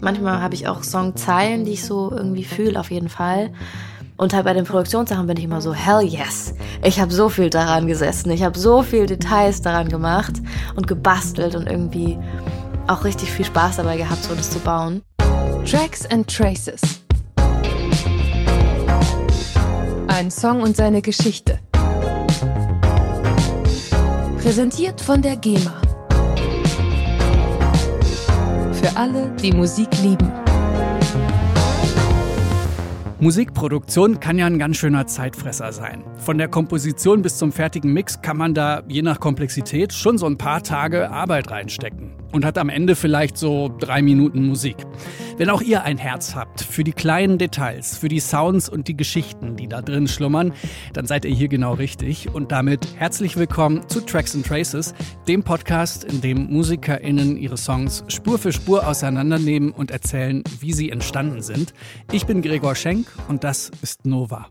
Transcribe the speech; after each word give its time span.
Manchmal 0.00 0.40
habe 0.40 0.54
ich 0.54 0.66
auch 0.66 0.82
Songzeilen, 0.82 1.64
die 1.64 1.72
ich 1.72 1.84
so 1.84 2.10
irgendwie 2.10 2.44
fühle, 2.44 2.80
auf 2.80 2.90
jeden 2.90 3.08
Fall. 3.08 3.50
Und 4.16 4.34
halt 4.34 4.44
bei 4.44 4.52
den 4.52 4.64
Produktionssachen 4.64 5.26
bin 5.26 5.36
ich 5.36 5.44
immer 5.44 5.60
so, 5.60 5.72
hell 5.72 6.02
yes. 6.02 6.54
Ich 6.82 7.00
habe 7.00 7.12
so 7.12 7.28
viel 7.28 7.48
daran 7.48 7.86
gesessen. 7.86 8.30
Ich 8.30 8.42
habe 8.42 8.58
so 8.58 8.82
viel 8.82 9.06
Details 9.06 9.62
daran 9.62 9.88
gemacht 9.88 10.34
und 10.76 10.86
gebastelt 10.86 11.54
und 11.54 11.66
irgendwie 11.66 12.18
auch 12.86 13.04
richtig 13.04 13.30
viel 13.30 13.44
Spaß 13.44 13.76
dabei 13.76 13.96
gehabt, 13.96 14.22
so 14.22 14.34
das 14.34 14.50
zu 14.50 14.58
bauen. 14.58 15.02
Tracks 15.64 16.04
and 16.06 16.26
Traces. 16.28 16.80
Ein 20.08 20.30
Song 20.30 20.62
und 20.62 20.76
seine 20.76 21.00
Geschichte. 21.00 21.58
Präsentiert 24.42 25.00
von 25.00 25.22
der 25.22 25.36
GEMA. 25.36 25.79
Für 28.80 28.96
alle, 28.96 29.30
die 29.42 29.52
Musik 29.52 29.90
lieben. 30.00 30.49
Musikproduktion 33.22 34.18
kann 34.18 34.38
ja 34.38 34.46
ein 34.46 34.58
ganz 34.58 34.78
schöner 34.78 35.06
Zeitfresser 35.06 35.72
sein. 35.72 36.02
Von 36.16 36.38
der 36.38 36.48
Komposition 36.48 37.20
bis 37.20 37.36
zum 37.36 37.52
fertigen 37.52 37.92
Mix 37.92 38.22
kann 38.22 38.38
man 38.38 38.54
da 38.54 38.82
je 38.88 39.02
nach 39.02 39.20
Komplexität 39.20 39.92
schon 39.92 40.16
so 40.16 40.24
ein 40.24 40.38
paar 40.38 40.62
Tage 40.62 41.10
Arbeit 41.10 41.50
reinstecken 41.50 42.12
und 42.32 42.46
hat 42.46 42.56
am 42.56 42.70
Ende 42.70 42.96
vielleicht 42.96 43.36
so 43.36 43.70
drei 43.78 44.00
Minuten 44.00 44.46
Musik. 44.46 44.76
Wenn 45.36 45.50
auch 45.50 45.62
ihr 45.62 45.84
ein 45.84 45.98
Herz 45.98 46.34
habt 46.34 46.62
für 46.62 46.84
die 46.84 46.92
kleinen 46.92 47.38
Details, 47.38 47.96
für 47.96 48.08
die 48.08 48.20
Sounds 48.20 48.68
und 48.68 48.88
die 48.88 48.96
Geschichten, 48.96 49.56
die 49.56 49.68
da 49.68 49.82
drin 49.82 50.06
schlummern, 50.06 50.52
dann 50.92 51.06
seid 51.06 51.24
ihr 51.24 51.34
hier 51.34 51.48
genau 51.48 51.74
richtig. 51.74 52.32
Und 52.32 52.52
damit 52.52 52.86
herzlich 52.96 53.36
willkommen 53.36 53.88
zu 53.88 54.00
Tracks 54.00 54.34
and 54.34 54.46
Traces, 54.46 54.94
dem 55.28 55.42
Podcast, 55.42 56.04
in 56.04 56.20
dem 56.20 56.50
MusikerInnen 56.50 57.36
ihre 57.36 57.56
Songs 57.56 58.04
Spur 58.08 58.38
für 58.38 58.52
Spur 58.52 58.86
auseinandernehmen 58.86 59.72
und 59.72 59.90
erzählen, 59.90 60.42
wie 60.60 60.72
sie 60.72 60.90
entstanden 60.90 61.42
sind. 61.42 61.74
Ich 62.12 62.26
bin 62.26 62.42
Gregor 62.42 62.74
Schenk 62.74 63.09
und 63.28 63.44
das 63.44 63.70
ist 63.82 64.04
Nova. 64.06 64.48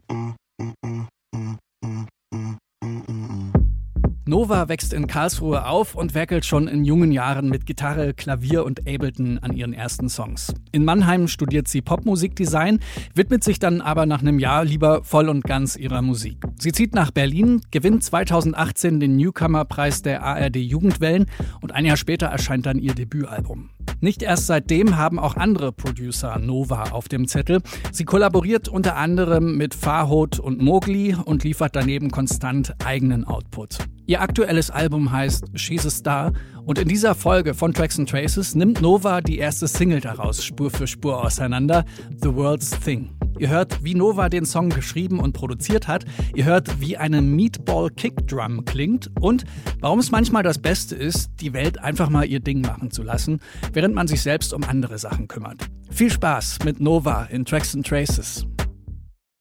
Nova 4.29 4.69
wächst 4.69 4.93
in 4.93 5.07
Karlsruhe 5.07 5.65
auf 5.65 5.95
und 5.95 6.13
werkelt 6.13 6.45
schon 6.45 6.67
in 6.67 6.85
jungen 6.85 7.11
Jahren 7.11 7.49
mit 7.49 7.65
Gitarre, 7.65 8.13
Klavier 8.13 8.63
und 8.63 8.87
Ableton 8.87 9.39
an 9.39 9.53
ihren 9.53 9.73
ersten 9.73 10.07
Songs. 10.07 10.53
In 10.71 10.85
Mannheim 10.85 11.27
studiert 11.27 11.67
sie 11.67 11.81
Popmusikdesign, 11.81 12.79
widmet 13.15 13.43
sich 13.43 13.57
dann 13.57 13.81
aber 13.81 14.05
nach 14.05 14.21
einem 14.21 14.37
Jahr 14.37 14.65
lieber 14.65 15.03
voll 15.03 15.29
und 15.29 15.43
ganz 15.45 15.75
ihrer 15.75 16.03
Musik. 16.03 16.37
Sie 16.59 16.71
zieht 16.71 16.93
nach 16.93 17.09
Berlin, 17.09 17.61
gewinnt 17.71 18.03
2018 18.03 18.99
den 18.99 19.15
Newcomer-Preis 19.15 20.03
der 20.03 20.21
ARD 20.21 20.57
Jugendwellen 20.57 21.25
und 21.61 21.73
ein 21.73 21.85
Jahr 21.85 21.97
später 21.97 22.27
erscheint 22.27 22.67
dann 22.67 22.77
ihr 22.77 22.93
Debütalbum. 22.93 23.71
Nicht 23.99 24.21
erst 24.21 24.45
seitdem 24.45 24.95
haben 24.95 25.17
auch 25.17 25.37
andere 25.37 25.71
Producer 25.71 26.37
Nova 26.37 26.91
auf 26.91 27.07
dem 27.09 27.27
Zettel. 27.27 27.61
Sie 27.91 28.05
kollaboriert 28.05 28.67
unter 28.67 28.95
anderem 28.95 29.57
mit 29.57 29.73
Farhot 29.73 30.39
und 30.39 30.61
Mowgli 30.61 31.15
und 31.15 31.43
liefert 31.43 31.75
daneben 31.75 32.11
konstant 32.11 32.75
eigenen 32.85 33.25
Output. 33.25 33.79
Ihr 34.09 34.21
aktuelles 34.21 34.71
Album 34.71 35.11
heißt 35.11 35.51
She's 35.53 35.85
a 35.85 35.91
Star 35.91 36.33
und 36.65 36.79
in 36.79 36.87
dieser 36.87 37.13
Folge 37.13 37.53
von 37.53 37.75
Tracks 37.75 37.99
and 37.99 38.09
Traces 38.09 38.55
nimmt 38.55 38.81
Nova 38.81 39.21
die 39.21 39.37
erste 39.37 39.67
Single 39.67 40.01
daraus 40.01 40.43
Spur 40.43 40.71
für 40.71 40.87
Spur 40.87 41.23
auseinander, 41.23 41.85
The 42.19 42.33
World's 42.33 42.71
Thing. 42.71 43.11
Ihr 43.37 43.49
hört, 43.49 43.83
wie 43.83 43.93
Nova 43.93 44.29
den 44.29 44.47
Song 44.47 44.69
geschrieben 44.69 45.19
und 45.19 45.33
produziert 45.33 45.87
hat. 45.87 46.05
Ihr 46.33 46.45
hört, 46.45 46.81
wie 46.81 46.97
eine 46.97 47.21
Meatball 47.21 47.91
Kickdrum 47.91 48.65
klingt 48.65 49.11
und 49.19 49.43
warum 49.79 49.99
es 49.99 50.09
manchmal 50.09 50.41
das 50.41 50.57
Beste 50.57 50.95
ist, 50.95 51.29
die 51.39 51.53
Welt 51.53 51.77
einfach 51.79 52.09
mal 52.09 52.25
ihr 52.25 52.39
Ding 52.39 52.61
machen 52.61 52.89
zu 52.89 53.03
lassen, 53.03 53.39
während 53.73 53.93
man 53.93 54.07
sich 54.07 54.23
selbst 54.23 54.55
um 54.55 54.63
andere 54.63 54.97
Sachen 54.97 55.27
kümmert. 55.27 55.69
Viel 55.91 56.09
Spaß 56.09 56.57
mit 56.65 56.79
Nova 56.79 57.25
in 57.25 57.45
Tracks 57.45 57.75
and 57.75 57.85
Traces. 57.85 58.43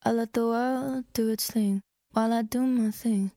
I 0.04 0.10
let 0.10 0.28
the 0.34 0.42
world 0.42 1.06
do 1.16 1.30
its 1.30 1.50
thing 1.50 1.80
while 2.12 2.38
I 2.38 2.42
do 2.44 2.60
my 2.60 2.90
thing. 2.90 3.30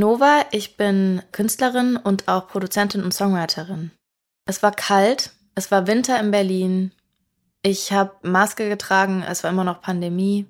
Nova, 0.00 0.46
ich 0.50 0.76
bin 0.78 1.22
Künstlerin 1.30 1.96
und 1.96 2.26
auch 2.26 2.48
Produzentin 2.48 3.04
und 3.04 3.12
Songwriterin. 3.12 3.90
Es 4.46 4.62
war 4.62 4.72
kalt, 4.72 5.32
es 5.54 5.70
war 5.70 5.86
Winter 5.86 6.18
in 6.18 6.30
Berlin. 6.30 6.92
Ich 7.62 7.92
habe 7.92 8.14
Maske 8.22 8.70
getragen, 8.70 9.22
es 9.22 9.44
war 9.44 9.50
immer 9.50 9.62
noch 9.62 9.82
Pandemie. 9.82 10.46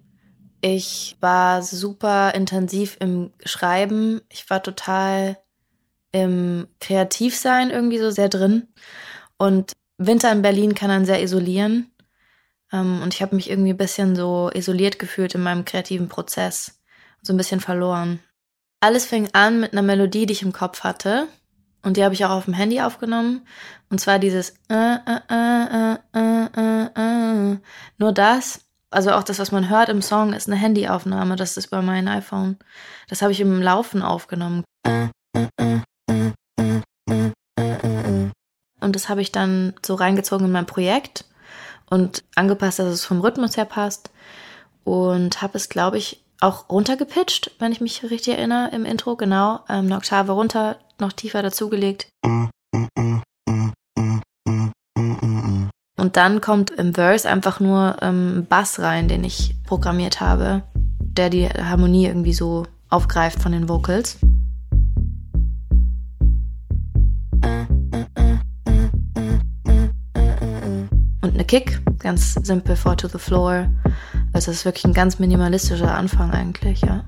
Ich 0.61 1.17
war 1.21 1.63
super 1.63 2.33
intensiv 2.35 2.97
im 3.01 3.33
Schreiben. 3.45 4.21
Ich 4.29 4.49
war 4.49 4.63
total 4.63 5.37
im 6.13 6.69
Kreativsein 6.81 7.71
irgendwie 7.71 7.99
so 7.99 8.11
sehr 8.11 8.29
drin. 8.29 8.69
Und 9.37 9.73
Winter 9.99 10.31
in 10.31 10.43
Berlin 10.43 10.77
kann 10.77 10.91
dann 10.91 11.07
sehr 11.07 11.23
isolieren. 11.23 11.91
Ähm, 12.73 13.03
und 13.03 13.15
ich 13.15 13.21
habe 13.21 13.35
mich 13.35 13.51
irgendwie 13.51 13.73
ein 13.73 13.79
bisschen 13.79 14.15
so 14.15 14.49
isoliert 14.55 15.01
gefühlt 15.01 15.35
in 15.35 15.43
meinem 15.43 15.65
kreativen 15.65 16.09
Prozess. 16.09 16.81
So 17.21 17.33
ein 17.33 17.37
bisschen 17.37 17.61
verloren. 17.61 18.21
Alles 18.83 19.05
fing 19.05 19.29
an 19.35 19.61
mit 19.61 19.73
einer 19.73 19.83
Melodie, 19.83 20.25
die 20.25 20.33
ich 20.33 20.41
im 20.41 20.55
Kopf 20.55 20.85
hatte. 20.85 21.29
Und 21.83 21.99
die 21.99 22.05
habe 22.05 22.15
ich 22.15 22.25
auch 22.25 22.31
auf 22.31 22.47
dem 22.47 22.55
Handy 22.55 22.81
aufgenommen. 22.81 23.47
Und 23.91 24.01
zwar 24.01 24.19
dieses 24.19 24.55
äh, 24.71 24.97
äh, 25.07 25.97
äh. 26.15 27.59
Nur 27.99 28.13
das, 28.13 28.65
also 28.91 29.13
auch 29.13 29.23
das, 29.23 29.39
was 29.39 29.53
man 29.53 29.69
hört 29.69 29.91
im 29.91 30.01
Song, 30.01 30.33
ist 30.33 30.49
eine 30.49 30.57
Handyaufnahme. 30.57 31.37
Das 31.37 31.59
ist 31.59 31.69
bei 31.69 31.83
meinem 31.83 32.09
iPhone. 32.09 32.57
Das 33.09 33.21
habe 33.21 33.33
ich 33.33 33.41
im 33.41 33.61
Laufen 33.61 34.01
aufgenommen. 34.01 34.65
Und 38.81 38.97
das 38.97 39.11
habe 39.11 39.21
ich 39.21 39.31
dann 39.31 39.75
so 39.85 39.95
reingezogen 39.95 40.47
in 40.47 40.53
mein 40.53 40.65
Projekt 40.65 41.27
und 41.91 42.25
angepasst, 42.35 42.79
dass 42.79 42.87
es 42.87 43.05
vom 43.05 43.21
Rhythmus 43.21 43.59
her 43.59 43.67
passt. 43.67 44.11
Und 44.85 45.43
habe 45.43 45.59
es, 45.59 45.69
glaube 45.69 45.99
ich, 45.99 46.25
auch 46.41 46.69
runtergepitcht, 46.71 47.53
wenn 47.59 47.73
ich 47.73 47.81
mich 47.81 48.03
richtig 48.03 48.37
erinnere, 48.37 48.71
im 48.73 48.85
Intro, 48.85 49.17
genau. 49.17 49.61
Ähm, 49.69 49.87
eine 49.87 49.97
Oktave 49.97 50.33
runter, 50.33 50.77
noch 50.99 51.13
tiefer 51.13 51.43
dazugelegt. 51.43 52.09
Und 55.99 56.17
dann 56.17 56.41
kommt 56.41 56.71
im 56.71 56.95
Verse 56.95 57.29
einfach 57.29 57.61
nur 57.61 57.97
ähm, 58.01 58.47
Bass 58.49 58.81
rein, 58.81 59.07
den 59.07 59.23
ich 59.23 59.55
programmiert 59.65 60.21
habe, 60.21 60.63
der 60.99 61.29
die 61.29 61.47
Harmonie 61.47 62.07
irgendwie 62.07 62.33
so 62.33 62.67
aufgreift 62.89 63.43
von 63.43 63.53
den 63.53 63.69
Vocals. 63.69 64.19
Und 71.23 71.35
eine 71.35 71.45
Kick, 71.45 71.83
ganz 71.99 72.33
simpel, 72.33 72.77
Four 72.77 72.97
to 72.97 73.09
the 73.09 73.19
Floor. 73.19 73.69
Also 74.33 74.51
es 74.51 74.59
ist 74.59 74.65
wirklich 74.65 74.85
ein 74.85 74.95
ganz 74.95 75.19
minimalistischer 75.19 75.93
Anfang 75.93 76.31
eigentlich, 76.31 76.83
ja. 76.83 77.05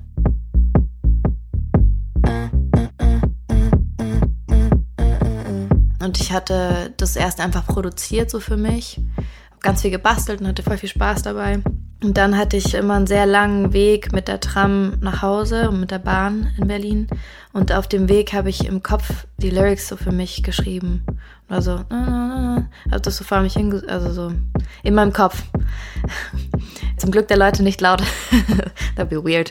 Und 6.03 6.19
ich 6.19 6.33
hatte 6.33 6.93
das 6.97 7.15
erst 7.15 7.39
einfach 7.39 7.65
produziert 7.65 8.29
so 8.29 8.41
für 8.41 8.57
mich, 8.57 8.99
hab 9.51 9.61
ganz 9.61 9.81
viel 9.81 9.91
gebastelt 9.91 10.41
und 10.41 10.47
hatte 10.47 10.63
voll 10.63 10.77
viel 10.77 10.89
Spaß 10.89 11.21
dabei. 11.21 11.61
Und 12.03 12.17
dann 12.17 12.37
hatte 12.37 12.57
ich 12.57 12.73
immer 12.73 12.95
einen 12.95 13.07
sehr 13.07 13.25
langen 13.25 13.71
Weg 13.71 14.11
mit 14.11 14.27
der 14.27 14.41
Tram 14.41 14.97
nach 14.99 15.21
Hause 15.21 15.69
und 15.69 15.79
mit 15.79 15.89
der 15.89 15.99
Bahn 15.99 16.51
in 16.57 16.67
Berlin. 16.67 17.07
Und 17.53 17.71
auf 17.71 17.87
dem 17.87 18.09
Weg 18.09 18.33
habe 18.33 18.49
ich 18.49 18.67
im 18.67 18.83
Kopf 18.83 19.25
die 19.37 19.49
Lyrics 19.49 19.87
so 19.87 19.95
für 19.95 20.11
mich 20.11 20.43
geschrieben. 20.43 21.05
Also, 21.47 21.79
habe 21.89 23.01
das 23.01 23.15
so 23.15 23.23
vor 23.23 23.41
mich 23.41 23.53
hinge 23.53 23.83
also 23.87 24.11
so 24.11 24.33
in 24.83 24.95
meinem 24.95 25.13
Kopf. 25.13 25.43
Zum 26.97 27.11
Glück 27.11 27.29
der 27.29 27.37
Leute 27.37 27.63
nicht 27.63 27.79
laut. 27.79 28.03
That'd 28.97 29.05
be 29.05 29.23
weird. 29.23 29.49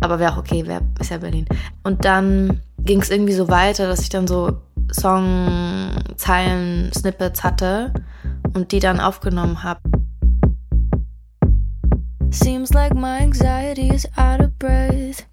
Aber 0.00 0.18
wäre 0.18 0.32
auch 0.32 0.38
okay, 0.38 0.66
wär, 0.66 0.82
ist 1.00 1.10
ja 1.10 1.18
Berlin. 1.18 1.46
Und 1.84 2.04
dann 2.04 2.60
ging 2.80 3.00
es 3.00 3.10
irgendwie 3.10 3.32
so 3.32 3.48
weiter, 3.48 3.86
dass 3.86 4.00
ich 4.00 4.10
dann 4.10 4.26
so 4.26 4.60
Songzeilen, 4.92 6.92
Snippets 6.92 7.42
hatte 7.42 7.94
und 8.52 8.72
die 8.72 8.80
dann 8.80 9.00
aufgenommen 9.00 9.62
habe. 9.62 9.80
Seems 12.34 12.74
like 12.74 12.94
my 12.94 13.20
anxiety 13.20 13.90
is 13.94 14.08
out 14.16 14.40
of 14.40 14.58
breath. 14.58 15.24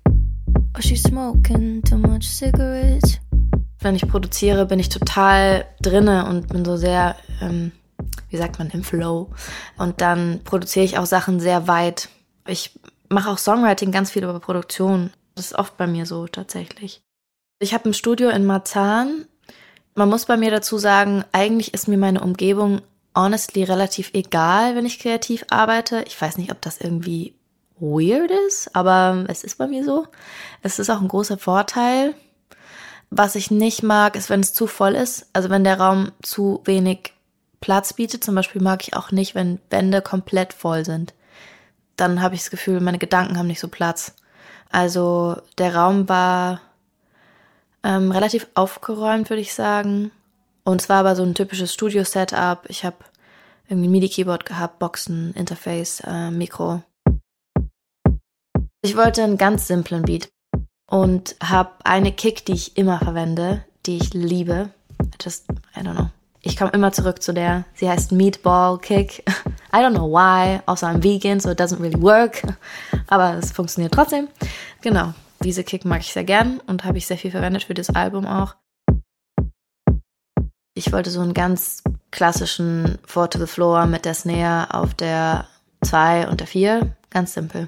Or 0.75 0.81
she's 0.81 1.01
smoking 1.01 1.81
too 1.81 1.97
much 1.97 2.27
cigarettes. 2.27 3.19
Wenn 3.79 3.95
ich 3.95 4.07
produziere, 4.07 4.67
bin 4.67 4.79
ich 4.79 4.89
total 4.89 5.65
drinne 5.81 6.27
und 6.27 6.49
bin 6.49 6.63
so 6.63 6.77
sehr, 6.77 7.15
ähm, 7.41 7.71
wie 8.29 8.37
sagt 8.37 8.59
man, 8.59 8.69
im 8.69 8.83
Flow. 8.83 9.31
Und 9.79 9.99
dann 9.99 10.41
produziere 10.43 10.85
ich 10.85 10.99
auch 10.99 11.07
Sachen 11.07 11.39
sehr 11.39 11.67
weit. 11.67 12.09
Ich 12.45 12.79
mache 13.09 13.31
auch 13.31 13.39
Songwriting 13.39 13.91
ganz 13.91 14.11
viel 14.11 14.23
über 14.23 14.39
Produktion. 14.39 15.09
Das 15.33 15.47
ist 15.47 15.57
oft 15.57 15.77
bei 15.77 15.87
mir 15.87 16.05
so 16.05 16.27
tatsächlich. 16.27 17.01
Ich 17.59 17.73
habe 17.73 17.89
ein 17.89 17.95
Studio 17.95 18.29
in 18.29 18.45
Marzahn 18.45 19.25
Man 19.95 20.09
muss 20.09 20.25
bei 20.25 20.37
mir 20.37 20.51
dazu 20.51 20.77
sagen, 20.77 21.25
eigentlich 21.31 21.73
ist 21.73 21.87
mir 21.87 21.97
meine 21.97 22.21
Umgebung 22.21 22.81
honestly 23.15 23.63
relativ 23.63 24.11
egal, 24.13 24.75
wenn 24.75 24.85
ich 24.85 24.99
kreativ 24.99 25.45
arbeite. 25.49 26.03
Ich 26.07 26.19
weiß 26.19 26.37
nicht, 26.37 26.51
ob 26.51 26.61
das 26.61 26.79
irgendwie 26.79 27.35
weird 27.79 28.31
ist, 28.47 28.75
aber 28.75 29.25
es 29.27 29.43
ist 29.43 29.57
bei 29.57 29.67
mir 29.67 29.83
so. 29.83 30.07
Es 30.61 30.79
ist 30.79 30.89
auch 30.89 31.01
ein 31.01 31.07
großer 31.07 31.37
Vorteil. 31.37 32.13
Was 33.09 33.35
ich 33.35 33.51
nicht 33.51 33.83
mag, 33.83 34.15
ist, 34.15 34.29
wenn 34.29 34.39
es 34.39 34.53
zu 34.53 34.67
voll 34.67 34.95
ist. 34.95 35.27
Also 35.33 35.49
wenn 35.49 35.63
der 35.63 35.79
Raum 35.79 36.11
zu 36.21 36.61
wenig 36.63 37.13
Platz 37.59 37.93
bietet. 37.93 38.23
Zum 38.23 38.35
Beispiel 38.35 38.61
mag 38.61 38.81
ich 38.83 38.95
auch 38.95 39.11
nicht, 39.11 39.35
wenn 39.35 39.59
Wände 39.69 40.01
komplett 40.01 40.53
voll 40.53 40.83
sind. 40.85 41.13
Dann 41.95 42.21
habe 42.21 42.35
ich 42.35 42.41
das 42.41 42.51
Gefühl, 42.51 42.81
meine 42.81 42.97
Gedanken 42.97 43.37
haben 43.37 43.47
nicht 43.47 43.59
so 43.59 43.67
Platz. 43.67 44.15
Also 44.71 45.37
der 45.57 45.75
Raum 45.75 46.09
war 46.09 46.61
ähm, 47.83 48.11
relativ 48.11 48.47
aufgeräumt, 48.55 49.29
würde 49.29 49.41
ich 49.41 49.53
sagen. 49.53 50.11
Und 50.63 50.81
zwar 50.81 50.99
aber 50.99 51.15
so 51.15 51.23
ein 51.23 51.35
typisches 51.35 51.73
Studio-Setup. 51.73 52.65
Ich 52.67 52.85
habe 52.85 52.97
irgendwie 53.67 53.87
ein 53.87 53.91
MIDI-Keyboard 53.91 54.45
gehabt, 54.45 54.79
Boxen, 54.79 55.33
Interface, 55.33 56.01
äh, 56.05 56.29
Mikro. 56.29 56.83
Ich 58.81 58.97
wollte 58.97 59.23
einen 59.23 59.37
ganz 59.37 59.67
simplen 59.67 60.03
Beat 60.03 60.29
und 60.89 61.35
habe 61.41 61.71
eine 61.83 62.11
Kick, 62.11 62.45
die 62.45 62.53
ich 62.53 62.77
immer 62.77 62.99
verwende, 62.99 63.63
die 63.85 63.97
ich 63.97 64.13
liebe. 64.13 64.69
Just, 65.21 65.45
I 65.75 65.79
don't 65.79 65.95
know. 65.95 66.09
Ich 66.41 66.57
komme 66.57 66.71
immer 66.71 66.91
zurück 66.91 67.21
zu 67.21 67.33
der. 67.33 67.65
Sie 67.75 67.87
heißt 67.87 68.11
Meatball 68.11 68.79
Kick. 68.79 69.23
I 69.73 69.77
don't 69.77 69.93
know 69.93 70.09
why. 70.11 70.59
Außer 70.65 70.87
I'm 70.87 71.03
vegan, 71.03 71.39
so 71.39 71.51
it 71.51 71.59
doesn't 71.59 71.79
really 71.79 72.01
work. 72.01 72.41
Aber 73.07 73.35
es 73.35 73.51
funktioniert 73.51 73.93
trotzdem. 73.93 74.27
Genau. 74.81 75.13
Diese 75.43 75.63
Kick 75.63 75.85
mag 75.85 76.01
ich 76.01 76.13
sehr 76.13 76.23
gern 76.23 76.59
und 76.67 76.83
habe 76.83 76.97
ich 76.97 77.07
sehr 77.07 77.17
viel 77.17 77.31
verwendet 77.31 77.63
für 77.63 77.73
das 77.73 77.89
Album 77.89 78.25
auch. 78.25 78.55
Ich 80.73 80.93
wollte 80.93 81.11
so 81.11 81.19
einen 81.19 81.33
ganz 81.33 81.83
klassischen 82.11 82.97
Four 83.05 83.29
to 83.29 83.37
the 83.37 83.45
Floor 83.45 83.87
mit 83.87 84.05
der 84.05 84.13
Snare 84.13 84.73
auf 84.73 84.93
der 84.93 85.47
2 85.83 86.29
und 86.29 86.39
der 86.39 86.47
4. 86.47 86.95
Ganz 87.09 87.33
simpel. 87.33 87.67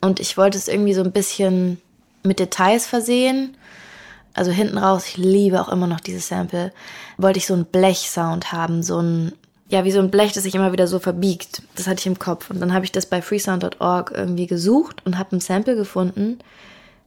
Und 0.00 0.20
ich 0.20 0.36
wollte 0.36 0.56
es 0.56 0.68
irgendwie 0.68 0.94
so 0.94 1.02
ein 1.02 1.10
bisschen 1.10 1.80
mit 2.22 2.38
Details 2.38 2.86
versehen. 2.86 3.56
Also 4.34 4.52
hinten 4.52 4.78
raus, 4.78 5.06
ich 5.08 5.16
liebe 5.16 5.60
auch 5.60 5.68
immer 5.68 5.88
noch 5.88 5.98
dieses 5.98 6.28
Sample, 6.28 6.72
wollte 7.16 7.38
ich 7.38 7.46
so 7.46 7.54
einen 7.54 7.64
Blech-Sound 7.64 8.52
haben, 8.52 8.84
so 8.84 9.02
ein, 9.02 9.32
ja, 9.68 9.84
wie 9.84 9.90
so 9.90 9.98
ein 9.98 10.12
Blech, 10.12 10.32
das 10.32 10.44
sich 10.44 10.54
immer 10.54 10.70
wieder 10.70 10.86
so 10.86 11.00
verbiegt. 11.00 11.62
Das 11.74 11.88
hatte 11.88 11.98
ich 11.98 12.06
im 12.06 12.20
Kopf. 12.20 12.50
Und 12.50 12.60
dann 12.60 12.72
habe 12.72 12.84
ich 12.84 12.92
das 12.92 13.06
bei 13.06 13.20
freesound.org 13.20 14.12
irgendwie 14.14 14.46
gesucht 14.46 15.04
und 15.04 15.18
habe 15.18 15.34
ein 15.34 15.40
Sample 15.40 15.74
gefunden. 15.74 16.38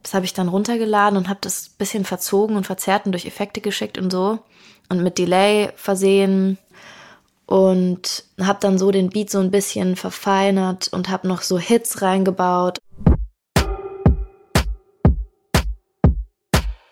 Das 0.02 0.14
habe 0.14 0.24
ich 0.24 0.34
dann 0.34 0.48
runtergeladen 0.48 1.16
und 1.16 1.28
habe 1.28 1.38
das 1.42 1.68
bisschen 1.68 2.04
verzogen 2.04 2.56
und 2.56 2.66
verzerrt 2.66 3.06
und 3.06 3.12
durch 3.12 3.26
Effekte 3.26 3.60
geschickt 3.60 3.98
und 3.98 4.10
so. 4.10 4.40
Und 4.88 5.02
mit 5.02 5.18
Delay 5.18 5.70
versehen 5.76 6.58
und 7.46 8.24
habe 8.40 8.58
dann 8.60 8.78
so 8.78 8.90
den 8.90 9.10
Beat 9.10 9.30
so 9.30 9.38
ein 9.38 9.50
bisschen 9.50 9.96
verfeinert 9.96 10.88
und 10.88 11.08
habe 11.08 11.28
noch 11.28 11.42
so 11.42 11.58
Hits 11.58 12.02
reingebaut. 12.02 12.78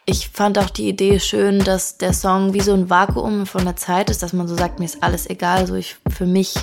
Ich 0.07 0.29
fand 0.29 0.59
auch 0.59 0.71
die 0.71 0.89
Idee 0.89 1.21
schön, 1.21 1.61
dass 1.61 1.99
der 1.99 2.13
Song 2.13 2.53
wie 2.53 2.61
so 2.61 2.73
ein 2.75 2.91
Vakuum 2.91 3.47
von 3.47 3.65
der 3.65 3.77
Zeit 3.77 4.11
ist, 4.11 4.23
dass 4.23 4.33
man 4.33 4.49
so 4.49 4.57
sagt, 4.57 4.79
mir 4.79 4.85
ist 4.85 5.03
alles 5.03 5.29
egal, 5.29 5.67
so 5.67 5.75
ich 5.75 5.97
für 6.09 6.27
mich 6.27 6.55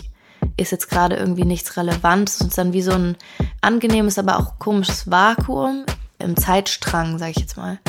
ist 0.57 0.71
jetzt 0.71 0.89
gerade 0.89 1.15
irgendwie 1.15 1.45
nichts 1.45 1.77
relevant, 1.77 2.57
dann 2.57 2.73
wie 2.73 2.81
so 2.81 2.91
ein 2.91 3.15
angenehmes, 3.61 4.17
aber 4.17 4.39
auch 4.39 4.59
komisches 4.59 5.09
Vakuum 5.09 5.85
im 6.19 6.35
Zeitstrang, 6.35 7.17
sag 7.17 7.31
ich 7.31 7.39
jetzt 7.39 7.57
mal. 7.57 7.79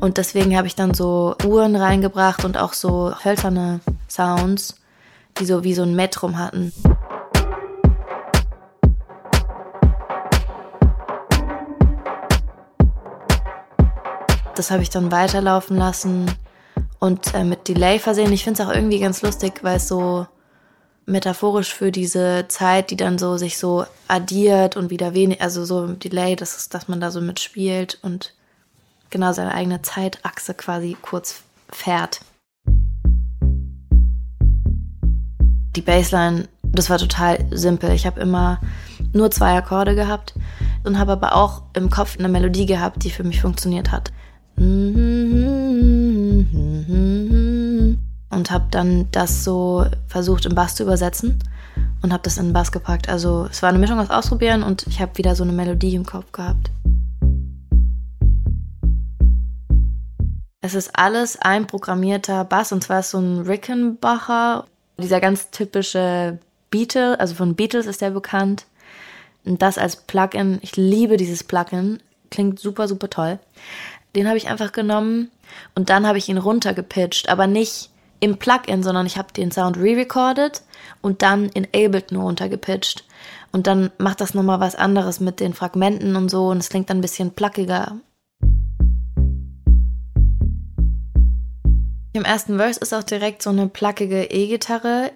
Und 0.00 0.18
deswegen 0.18 0.56
habe 0.56 0.66
ich 0.66 0.74
dann 0.74 0.94
so 0.94 1.36
Uhren 1.44 1.76
reingebracht 1.76 2.44
und 2.44 2.56
auch 2.56 2.72
so 2.72 3.14
hölzerne 3.24 3.80
Sounds, 4.08 4.76
die 5.38 5.46
so 5.46 5.64
wie 5.64 5.74
so 5.74 5.82
ein 5.82 5.94
Metrum 5.94 6.38
hatten. 6.38 6.72
Das 14.54 14.70
habe 14.70 14.82
ich 14.82 14.90
dann 14.90 15.10
weiterlaufen 15.10 15.76
lassen 15.76 16.30
und 16.98 17.34
äh, 17.34 17.42
mit 17.42 17.68
Delay 17.68 17.98
versehen. 17.98 18.32
Ich 18.32 18.44
finde 18.44 18.62
es 18.62 18.68
auch 18.68 18.72
irgendwie 18.72 19.00
ganz 19.00 19.22
lustig, 19.22 19.60
weil 19.62 19.76
es 19.76 19.88
so 19.88 20.26
metaphorisch 21.06 21.74
für 21.74 21.92
diese 21.92 22.46
Zeit, 22.48 22.90
die 22.90 22.96
dann 22.96 23.18
so 23.18 23.36
sich 23.36 23.58
so 23.58 23.84
addiert 24.08 24.76
und 24.76 24.90
wieder 24.90 25.14
wenig, 25.14 25.40
also 25.40 25.64
so 25.64 25.86
Delay, 25.88 26.36
das 26.36 26.56
ist, 26.56 26.74
dass 26.74 26.88
man 26.88 27.00
da 27.00 27.10
so 27.10 27.20
mitspielt 27.20 27.98
und 28.02 28.34
genau 29.10 29.32
seine 29.32 29.54
eigene 29.54 29.82
Zeitachse 29.82 30.54
quasi 30.54 30.96
kurz 31.00 31.42
fährt. 31.70 32.20
Die 35.76 35.82
Bassline, 35.82 36.48
das 36.62 36.90
war 36.90 36.98
total 36.98 37.46
simpel. 37.50 37.92
Ich 37.92 38.06
habe 38.06 38.20
immer 38.20 38.60
nur 39.12 39.30
zwei 39.30 39.56
Akkorde 39.56 39.94
gehabt 39.94 40.34
und 40.84 40.98
habe 40.98 41.12
aber 41.12 41.34
auch 41.34 41.62
im 41.74 41.90
Kopf 41.90 42.18
eine 42.18 42.28
Melodie 42.28 42.66
gehabt, 42.66 43.04
die 43.04 43.10
für 43.10 43.24
mich 43.24 43.40
funktioniert 43.40 43.90
hat. 43.90 44.12
Und 48.42 48.50
habe 48.50 48.66
dann 48.72 49.06
das 49.12 49.44
so 49.44 49.86
versucht 50.08 50.46
im 50.46 50.56
Bass 50.56 50.74
zu 50.74 50.82
übersetzen 50.82 51.38
und 52.02 52.12
habe 52.12 52.24
das 52.24 52.38
in 52.38 52.46
den 52.46 52.52
Bass 52.52 52.72
gepackt. 52.72 53.08
Also 53.08 53.46
es 53.48 53.62
war 53.62 53.68
eine 53.68 53.78
Mischung 53.78 54.00
aus 54.00 54.10
Ausprobieren 54.10 54.64
und 54.64 54.84
ich 54.88 55.00
habe 55.00 55.16
wieder 55.16 55.36
so 55.36 55.44
eine 55.44 55.52
Melodie 55.52 55.94
im 55.94 56.04
Kopf 56.04 56.32
gehabt. 56.32 56.72
Es 60.60 60.74
ist 60.74 60.90
alles 60.98 61.40
ein 61.40 61.68
programmierter 61.68 62.42
Bass 62.42 62.72
und 62.72 62.82
zwar 62.82 62.98
ist 62.98 63.10
so 63.10 63.20
ein 63.20 63.42
Rickenbacher, 63.42 64.64
dieser 64.98 65.20
ganz 65.20 65.52
typische 65.52 66.40
Beatle, 66.68 67.20
also 67.20 67.36
von 67.36 67.54
Beatles 67.54 67.86
ist 67.86 68.00
der 68.00 68.10
bekannt. 68.10 68.66
Und 69.44 69.62
das 69.62 69.78
als 69.78 69.94
Plugin, 69.94 70.58
ich 70.62 70.76
liebe 70.76 71.16
dieses 71.16 71.44
Plugin, 71.44 72.00
klingt 72.32 72.58
super, 72.58 72.88
super 72.88 73.08
toll. 73.08 73.38
Den 74.16 74.26
habe 74.26 74.36
ich 74.36 74.48
einfach 74.48 74.72
genommen 74.72 75.30
und 75.76 75.90
dann 75.90 76.08
habe 76.08 76.18
ich 76.18 76.28
ihn 76.28 76.38
runtergepitcht, 76.38 77.28
aber 77.28 77.46
nicht 77.46 77.91
im 78.22 78.36
Plugin, 78.36 78.84
sondern 78.84 79.04
ich 79.04 79.18
habe 79.18 79.32
den 79.32 79.50
Sound 79.50 79.76
re-recorded 79.76 80.62
und 81.00 81.22
dann 81.22 81.48
in 81.48 81.66
Ableton 81.74 82.18
runtergepitcht. 82.18 83.04
Und 83.50 83.66
dann 83.66 83.90
macht 83.98 84.20
das 84.20 84.32
nochmal 84.32 84.60
was 84.60 84.76
anderes 84.76 85.18
mit 85.18 85.40
den 85.40 85.54
Fragmenten 85.54 86.14
und 86.14 86.30
so 86.30 86.46
und 86.48 86.58
es 86.58 86.68
klingt 86.68 86.88
dann 86.88 86.98
ein 86.98 87.02
bisschen 87.02 87.32
plackiger. 87.32 87.96
Im 92.12 92.24
ersten 92.24 92.58
Verse 92.58 92.78
ist 92.78 92.94
auch 92.94 93.02
direkt 93.02 93.42
so 93.42 93.50
eine 93.50 93.66
plackige 93.66 94.30
E-Gitarre. 94.30 95.10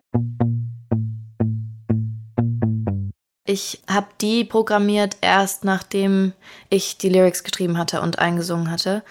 Ich 3.45 3.85
habe 3.89 4.09
die 4.21 4.45
programmiert 4.45 5.19
erst 5.21 5.63
nachdem 5.63 6.33
ich 6.71 6.99
die 6.99 7.09
Lyrics 7.09 7.45
geschrieben 7.45 7.79
hatte 7.79 8.01
und 8.01 8.19
eingesungen 8.19 8.69
hatte. 8.69 9.05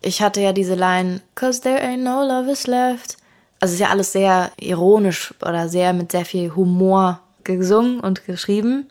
Ich 0.00 0.22
hatte 0.22 0.40
ja 0.40 0.54
diese 0.54 0.74
Line, 0.74 1.20
Cause 1.34 1.60
there 1.60 1.82
ain't 1.82 1.98
no 1.98 2.22
love 2.22 2.50
is 2.50 2.66
left. 2.66 3.18
Also 3.64 3.72
ist 3.72 3.80
ja 3.80 3.88
alles 3.88 4.12
sehr 4.12 4.50
ironisch 4.60 5.32
oder 5.40 5.70
sehr 5.70 5.94
mit 5.94 6.12
sehr 6.12 6.26
viel 6.26 6.54
Humor 6.54 7.20
gesungen 7.44 7.98
und 7.98 8.26
geschrieben. 8.26 8.90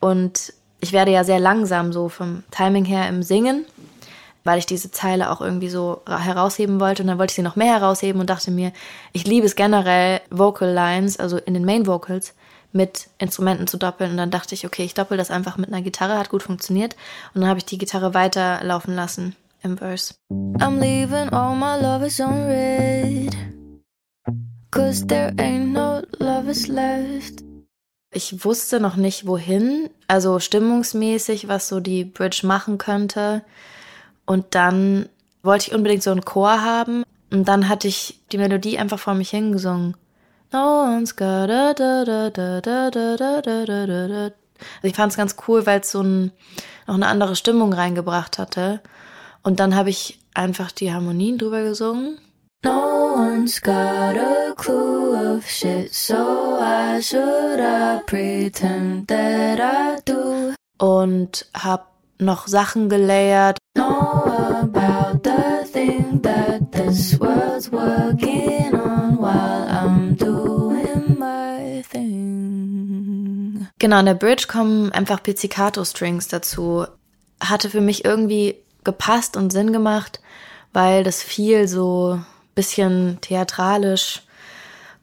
Und 0.00 0.54
ich 0.80 0.94
werde 0.94 1.10
ja 1.10 1.22
sehr 1.22 1.38
langsam 1.38 1.92
so 1.92 2.08
vom 2.08 2.42
Timing 2.50 2.86
her 2.86 3.10
im 3.10 3.22
Singen, 3.22 3.66
weil 4.42 4.58
ich 4.58 4.64
diese 4.64 4.90
Zeile 4.90 5.30
auch 5.30 5.42
irgendwie 5.42 5.68
so 5.68 6.00
herausheben 6.08 6.80
wollte. 6.80 7.02
Und 7.02 7.08
dann 7.08 7.18
wollte 7.18 7.32
ich 7.32 7.36
sie 7.36 7.42
noch 7.42 7.56
mehr 7.56 7.74
herausheben 7.74 8.18
und 8.18 8.30
dachte 8.30 8.50
mir, 8.50 8.72
ich 9.12 9.26
liebe 9.26 9.44
es 9.44 9.54
generell, 9.54 10.22
Vocal 10.30 10.72
Lines, 10.72 11.20
also 11.20 11.36
in 11.36 11.52
den 11.52 11.66
Main 11.66 11.86
Vocals, 11.86 12.32
mit 12.72 13.08
Instrumenten 13.18 13.66
zu 13.66 13.76
doppeln. 13.76 14.12
Und 14.12 14.16
dann 14.16 14.30
dachte 14.30 14.54
ich, 14.54 14.64
okay, 14.64 14.84
ich 14.84 14.94
doppel 14.94 15.18
das 15.18 15.30
einfach 15.30 15.58
mit 15.58 15.70
einer 15.70 15.82
Gitarre, 15.82 16.16
hat 16.16 16.30
gut 16.30 16.42
funktioniert. 16.42 16.96
Und 17.34 17.42
dann 17.42 17.50
habe 17.50 17.58
ich 17.58 17.66
die 17.66 17.76
Gitarre 17.76 18.14
weiterlaufen 18.14 18.94
lassen 18.94 19.36
im 19.62 19.76
Verse. 19.76 20.14
I'm 20.30 20.80
leaving 20.80 21.28
all 21.34 21.54
my 21.54 21.78
lovers 21.78 22.18
on 22.18 22.46
red. 22.46 23.55
Cause 24.76 25.06
there 25.06 25.32
ain't 25.38 25.72
no 25.72 26.02
lovers 26.18 26.68
left. 26.68 27.42
Ich 28.12 28.44
wusste 28.44 28.78
noch 28.78 28.96
nicht 28.96 29.26
wohin, 29.26 29.88
also 30.06 30.38
stimmungsmäßig, 30.38 31.48
was 31.48 31.68
so 31.68 31.80
die 31.80 32.04
Bridge 32.04 32.46
machen 32.46 32.76
könnte. 32.76 33.42
Und 34.26 34.54
dann 34.54 35.08
wollte 35.42 35.68
ich 35.68 35.74
unbedingt 35.74 36.02
so 36.02 36.10
einen 36.10 36.26
Chor 36.26 36.62
haben. 36.62 37.04
Und 37.32 37.48
dann 37.48 37.70
hatte 37.70 37.88
ich 37.88 38.20
die 38.32 38.36
Melodie 38.36 38.78
einfach 38.78 38.98
vor 38.98 39.14
mich 39.14 39.30
hingesungen. 39.30 39.96
No 40.52 40.82
one's 40.82 41.16
got 41.16 41.48
da 41.48 41.72
da 41.72 42.04
da 42.04 42.28
da 42.28 42.60
da 42.60 42.90
da 42.90 43.16
da 43.16 43.40
da 43.40 43.64
da 43.64 44.08
da. 44.08 44.22
Also 44.24 44.32
ich 44.82 44.94
fand 44.94 45.12
es 45.12 45.16
ganz 45.16 45.36
cool, 45.48 45.64
weil 45.64 45.80
es 45.80 45.90
so 45.90 46.02
ein, 46.02 46.32
noch 46.86 46.96
eine 46.96 47.06
andere 47.06 47.34
Stimmung 47.34 47.72
reingebracht 47.72 48.36
hatte. 48.36 48.80
Und 49.42 49.58
dann 49.58 49.74
habe 49.74 49.88
ich 49.88 50.18
einfach 50.34 50.70
die 50.70 50.92
Harmonien 50.92 51.38
drüber 51.38 51.62
gesungen. 51.62 52.18
No 52.66 53.14
one's 53.14 53.60
got 53.60 54.16
a 54.16 54.52
clue 54.56 55.14
of 55.14 55.46
shit, 55.48 55.94
so 55.94 56.58
why 56.58 57.00
should 57.00 57.60
I 57.60 58.02
pretend 58.06 59.06
that 59.06 59.60
I 59.60 60.00
do? 60.04 60.54
Und 60.78 61.46
hab 61.54 61.86
noch 62.18 62.48
Sachen 62.48 62.88
gelayert. 62.88 63.58
Know 63.76 64.24
about 64.62 65.22
this 66.72 67.20
world's 67.20 67.70
working 67.70 68.74
on 68.74 69.18
while 69.18 69.68
I'm 69.68 70.16
doing 70.16 71.16
my 71.18 71.82
thing. 71.88 73.68
Genau, 73.78 74.00
in 74.00 74.06
der 74.06 74.14
Bridge 74.14 74.46
kommen 74.48 74.90
einfach 74.90 75.22
Pizzicato-Strings 75.22 76.26
dazu. 76.28 76.86
Hatte 77.40 77.70
für 77.70 77.80
mich 77.80 78.04
irgendwie 78.04 78.56
gepasst 78.82 79.36
und 79.36 79.52
Sinn 79.52 79.72
gemacht, 79.72 80.20
weil 80.72 81.04
das 81.04 81.22
viel 81.22 81.68
so 81.68 82.20
bisschen 82.56 83.18
theatralisch 83.20 84.22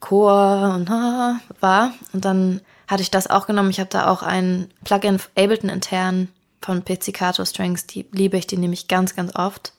Chor 0.01 0.73
und 0.75 0.89
war. 0.89 1.93
Und 2.11 2.25
dann 2.25 2.59
hatte 2.89 3.01
ich 3.01 3.11
das 3.11 3.29
auch 3.29 3.47
genommen. 3.47 3.69
Ich 3.69 3.79
habe 3.79 3.89
da 3.89 4.11
auch 4.11 4.21
ein 4.21 4.69
Plugin 4.83 5.19
Ableton 5.37 5.69
intern 5.69 6.27
von 6.61 6.81
Pizzicato 6.81 7.45
Strings. 7.45 7.87
Die 7.87 8.05
liebe 8.11 8.37
ich, 8.37 8.45
die 8.45 8.57
nehme 8.57 8.73
ich 8.73 8.89
ganz, 8.89 9.15
ganz 9.15 9.33
oft. 9.35 9.71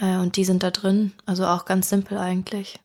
Äh, 0.00 0.18
und 0.18 0.36
die 0.36 0.44
sind 0.44 0.62
da 0.62 0.70
drin. 0.70 1.12
Also 1.26 1.46
auch 1.46 1.64
ganz 1.64 1.88
simpel 1.88 2.18
eigentlich. 2.18 2.78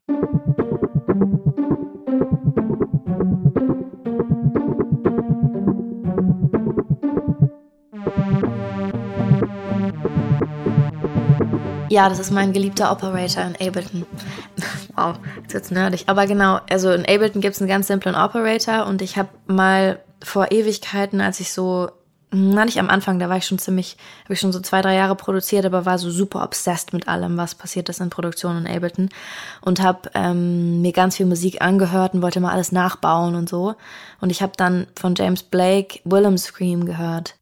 Ja, 11.95 12.09
das 12.09 12.19
ist 12.19 12.29
mein 12.29 12.51
geliebter 12.51 12.91
Operator 12.91 13.45
in 13.45 13.55
Ableton. 13.55 14.05
wow, 14.97 15.15
jetzt 15.43 15.53
wird's 15.53 15.71
nerdig. 15.71 16.03
Aber 16.07 16.27
genau, 16.27 16.59
also 16.69 16.91
in 16.91 17.05
Ableton 17.05 17.39
gibt's 17.39 17.61
einen 17.61 17.69
ganz 17.69 17.87
simplen 17.87 18.15
Operator 18.15 18.85
und 18.85 19.01
ich 19.01 19.17
habe 19.17 19.29
mal 19.47 19.99
vor 20.21 20.51
Ewigkeiten, 20.51 21.21
als 21.21 21.39
ich 21.39 21.53
so, 21.53 21.87
na 22.31 22.65
nicht 22.65 22.79
am 22.79 22.89
Anfang, 22.89 23.17
da 23.17 23.29
war 23.29 23.37
ich 23.37 23.45
schon 23.45 23.59
ziemlich, 23.59 23.95
habe 24.25 24.33
ich 24.33 24.41
schon 24.41 24.51
so 24.51 24.59
zwei, 24.59 24.81
drei 24.81 24.95
Jahre 24.95 25.15
produziert, 25.15 25.65
aber 25.65 25.85
war 25.85 25.97
so 25.97 26.11
super 26.11 26.43
obsessed 26.43 26.91
mit 26.91 27.07
allem, 27.07 27.37
was 27.37 27.55
passiert 27.55 27.87
ist 27.87 28.01
in 28.01 28.09
Produktion 28.09 28.57
in 28.57 28.67
Ableton 28.67 29.07
und 29.61 29.81
habe 29.81 30.09
ähm, 30.15 30.81
mir 30.81 30.91
ganz 30.91 31.15
viel 31.15 31.27
Musik 31.27 31.61
angehört 31.61 32.13
und 32.13 32.21
wollte 32.21 32.41
mal 32.41 32.51
alles 32.51 32.73
nachbauen 32.73 33.35
und 33.35 33.47
so. 33.47 33.75
Und 34.19 34.31
ich 34.31 34.41
habe 34.41 34.51
dann 34.57 34.87
von 34.99 35.15
James 35.15 35.43
Blake 35.43 36.01
Willem 36.03 36.37
Scream 36.37 36.85
gehört. 36.85 37.35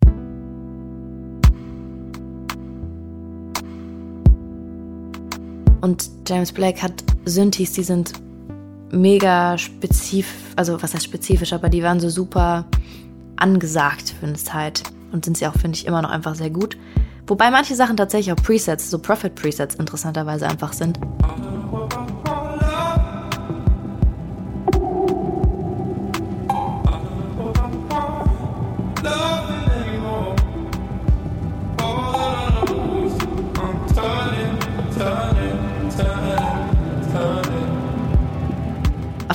Und 5.83 6.09
James 6.25 6.53
Blake 6.53 6.81
hat 6.81 7.03
Synthes, 7.25 7.73
die 7.73 7.83
sind 7.83 8.13
mega 8.91 9.57
spezifisch, 9.57 10.33
also 10.55 10.81
was 10.81 10.93
heißt 10.93 11.03
spezifisch, 11.03 11.51
aber 11.51 11.67
die 11.67 11.83
waren 11.83 11.99
so 11.99 12.07
super 12.07 12.63
angesagt 13.35 14.15
für 14.17 14.25
eine 14.25 14.35
Zeit 14.35 14.83
und 15.11 15.25
sind 15.25 15.37
sie 15.37 15.45
auch, 15.45 15.51
finde 15.51 15.77
ich, 15.77 15.85
immer 15.85 16.01
noch 16.01 16.09
einfach 16.09 16.35
sehr 16.35 16.51
gut. 16.51 16.77
Wobei 17.27 17.51
manche 17.51 17.75
Sachen 17.75 17.97
tatsächlich 17.97 18.31
auch 18.31 18.41
Presets, 18.41 18.89
so 18.89 18.97
Profit-Presets 18.97 19.75
interessanterweise 19.75 20.47
einfach 20.47 20.71
sind. 20.71 20.97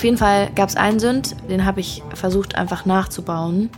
Jeden 0.09 0.17
Fall 0.17 0.51
gab 0.55 0.71
es 0.71 0.77
einen 0.77 1.01
Sünd, 1.01 1.37
den 1.51 1.67
habe 1.67 1.81
ich 1.81 2.03
versucht 2.15 2.55
einfach 2.55 2.87
nachzubauen 2.87 3.69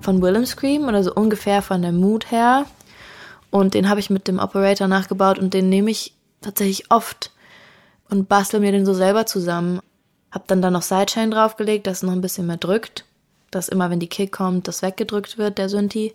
von 0.00 0.22
Willem 0.22 0.46
Scream 0.46 0.86
oder 0.86 1.02
so 1.02 1.12
ungefähr 1.12 1.60
von 1.60 1.82
der 1.82 1.90
Mood 1.90 2.30
her. 2.30 2.66
Und 3.50 3.74
den 3.74 3.88
habe 3.88 3.98
ich 3.98 4.08
mit 4.08 4.28
dem 4.28 4.38
Operator 4.38 4.86
nachgebaut 4.86 5.40
und 5.40 5.54
den 5.54 5.68
nehme 5.68 5.90
ich 5.90 6.14
tatsächlich 6.40 6.92
oft 6.92 7.32
und 8.08 8.28
bastel 8.28 8.60
mir 8.60 8.70
den 8.70 8.86
so 8.86 8.94
selber 8.94 9.26
zusammen. 9.26 9.80
Hab 10.30 10.46
dann 10.46 10.62
da 10.62 10.70
noch 10.70 10.82
Sidechain 10.82 11.32
draufgelegt, 11.32 11.88
dass 11.88 11.96
es 11.96 12.02
noch 12.04 12.12
ein 12.12 12.20
bisschen 12.20 12.46
mehr 12.46 12.58
drückt. 12.58 13.04
Dass 13.50 13.68
immer, 13.68 13.90
wenn 13.90 13.98
die 13.98 14.08
Kick 14.08 14.30
kommt, 14.30 14.68
das 14.68 14.82
weggedrückt 14.82 15.36
wird, 15.36 15.58
der 15.58 15.68
Synthi. 15.68 16.14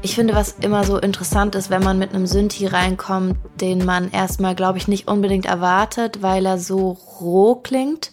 Ich 0.00 0.14
finde, 0.14 0.34
was 0.34 0.52
immer 0.60 0.84
so 0.84 0.96
interessant 0.98 1.56
ist, 1.56 1.70
wenn 1.70 1.82
man 1.82 1.98
mit 1.98 2.14
einem 2.14 2.26
Synthi 2.26 2.66
reinkommt, 2.66 3.36
den 3.60 3.84
man 3.84 4.10
erstmal, 4.12 4.54
glaube 4.54 4.78
ich, 4.78 4.86
nicht 4.86 5.08
unbedingt 5.08 5.46
erwartet, 5.46 6.22
weil 6.22 6.46
er 6.46 6.58
so 6.58 6.92
roh 7.20 7.56
klingt. 7.56 8.12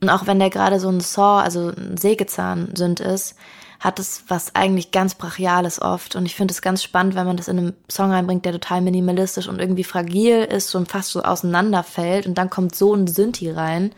Und 0.00 0.10
auch 0.10 0.26
wenn 0.26 0.38
der 0.38 0.50
gerade 0.50 0.78
so 0.78 0.88
ein 0.88 1.00
Saw, 1.00 1.42
also 1.42 1.72
ein 1.76 1.96
Sägezahn-Synt 1.96 3.00
ist, 3.00 3.34
hat 3.80 3.98
es 3.98 4.24
was 4.28 4.54
eigentlich 4.54 4.92
ganz 4.92 5.16
Brachiales 5.16 5.82
oft. 5.82 6.14
Und 6.14 6.24
ich 6.24 6.36
finde 6.36 6.52
es 6.52 6.62
ganz 6.62 6.82
spannend, 6.84 7.14
wenn 7.14 7.26
man 7.26 7.36
das 7.36 7.48
in 7.48 7.58
einem 7.58 7.72
Song 7.90 8.12
reinbringt, 8.12 8.44
der 8.44 8.52
total 8.52 8.80
minimalistisch 8.80 9.48
und 9.48 9.60
irgendwie 9.60 9.84
fragil 9.84 10.44
ist 10.44 10.74
und 10.74 10.88
fast 10.88 11.10
so 11.10 11.22
auseinanderfällt. 11.22 12.26
Und 12.26 12.38
dann 12.38 12.48
kommt 12.48 12.74
so 12.76 12.94
ein 12.94 13.08
Synthi 13.08 13.50
rein. 13.50 13.92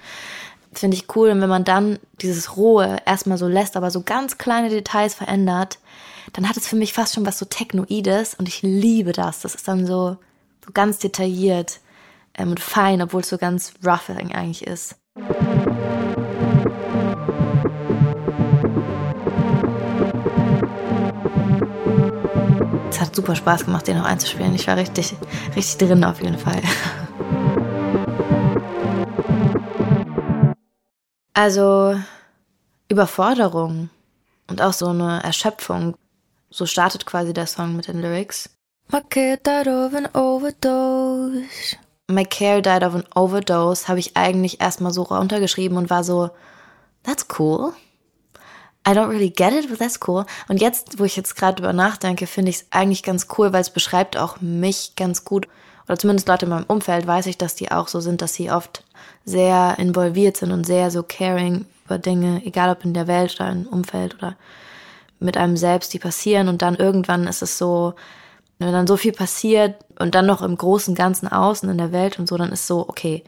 Finde 0.78 0.96
ich 0.96 1.16
cool. 1.16 1.30
Und 1.30 1.40
wenn 1.40 1.48
man 1.48 1.64
dann 1.64 1.98
dieses 2.22 2.56
Rohe 2.56 2.98
erstmal 3.04 3.36
so 3.36 3.48
lässt, 3.48 3.76
aber 3.76 3.90
so 3.90 4.02
ganz 4.02 4.38
kleine 4.38 4.68
Details 4.68 5.12
verändert, 5.12 5.80
dann 6.34 6.48
hat 6.48 6.56
es 6.56 6.68
für 6.68 6.76
mich 6.76 6.92
fast 6.92 7.14
schon 7.14 7.26
was 7.26 7.36
so 7.36 7.46
Technoides 7.46 8.34
und 8.34 8.48
ich 8.48 8.62
liebe 8.62 9.10
das. 9.10 9.40
Das 9.40 9.56
ist 9.56 9.66
dann 9.66 9.86
so, 9.86 10.18
so 10.64 10.72
ganz 10.72 11.00
detailliert 11.00 11.80
ähm, 12.34 12.50
und 12.50 12.60
fein, 12.60 13.02
obwohl 13.02 13.22
es 13.22 13.28
so 13.28 13.38
ganz 13.38 13.72
rough 13.84 14.08
eigentlich 14.08 14.64
ist. 14.68 14.94
Es 22.88 23.00
hat 23.00 23.16
super 23.16 23.34
Spaß 23.34 23.64
gemacht, 23.64 23.88
den 23.88 23.98
noch 23.98 24.04
einzuspielen. 24.04 24.54
Ich 24.54 24.68
war 24.68 24.76
richtig, 24.76 25.16
richtig 25.56 25.88
drin 25.88 26.04
auf 26.04 26.22
jeden 26.22 26.38
Fall. 26.38 26.62
Also 31.38 31.94
Überforderung 32.88 33.90
und 34.48 34.60
auch 34.60 34.72
so 34.72 34.88
eine 34.88 35.22
Erschöpfung 35.22 35.94
so 36.50 36.66
startet 36.66 37.06
quasi 37.06 37.32
der 37.32 37.46
Song 37.46 37.76
mit 37.76 37.86
den 37.86 38.02
Lyrics. 38.02 38.50
My 38.90 39.02
care 39.08 39.36
died 39.36 39.68
of 39.68 39.94
an 39.94 40.08
overdose. 40.14 41.76
My 42.08 42.24
care 42.24 42.60
died 42.60 42.82
of 42.82 42.96
an 42.96 43.04
overdose 43.14 43.86
habe 43.86 44.00
ich 44.00 44.16
eigentlich 44.16 44.60
erstmal 44.60 44.90
so 44.90 45.02
runtergeschrieben 45.02 45.78
und 45.78 45.90
war 45.90 46.02
so, 46.02 46.30
that's 47.04 47.24
cool. 47.38 47.72
I 48.84 48.90
don't 48.90 49.08
really 49.08 49.30
get 49.30 49.52
it, 49.52 49.68
but 49.68 49.78
that's 49.78 50.00
cool. 50.08 50.26
Und 50.48 50.60
jetzt, 50.60 50.98
wo 50.98 51.04
ich 51.04 51.14
jetzt 51.14 51.36
gerade 51.36 51.54
drüber 51.54 51.72
nachdenke, 51.72 52.26
finde 52.26 52.50
ich 52.50 52.56
es 52.56 52.66
eigentlich 52.70 53.04
ganz 53.04 53.28
cool, 53.38 53.52
weil 53.52 53.60
es 53.60 53.70
beschreibt 53.70 54.16
auch 54.16 54.40
mich 54.40 54.94
ganz 54.96 55.24
gut. 55.24 55.46
Oder 55.88 55.98
zumindest 55.98 56.28
Leute 56.28 56.44
in 56.44 56.50
meinem 56.50 56.66
Umfeld 56.68 57.06
weiß 57.06 57.26
ich, 57.26 57.38
dass 57.38 57.54
die 57.54 57.70
auch 57.72 57.88
so 57.88 58.00
sind, 58.00 58.20
dass 58.20 58.34
sie 58.34 58.50
oft 58.50 58.84
sehr 59.24 59.76
involviert 59.78 60.36
sind 60.36 60.52
und 60.52 60.64
sehr 60.64 60.90
so 60.90 61.02
caring 61.02 61.64
über 61.86 61.98
Dinge, 61.98 62.42
egal 62.44 62.70
ob 62.70 62.84
in 62.84 62.92
der 62.92 63.06
Welt 63.06 63.36
oder 63.36 63.50
im 63.50 63.66
Umfeld 63.66 64.14
oder 64.16 64.36
mit 65.18 65.36
einem 65.36 65.56
selbst, 65.56 65.94
die 65.94 65.98
passieren 65.98 66.48
und 66.48 66.62
dann 66.62 66.76
irgendwann 66.76 67.26
ist 67.26 67.42
es 67.42 67.58
so, 67.58 67.94
wenn 68.58 68.72
dann 68.72 68.86
so 68.86 68.96
viel 68.96 69.12
passiert 69.12 69.76
und 69.98 70.14
dann 70.14 70.26
noch 70.26 70.42
im 70.42 70.56
großen 70.56 70.94
Ganzen 70.94 71.28
außen 71.28 71.68
in 71.68 71.78
der 71.78 71.92
Welt 71.92 72.18
und 72.18 72.28
so, 72.28 72.36
dann 72.36 72.52
ist 72.52 72.66
so, 72.66 72.88
okay, 72.88 73.24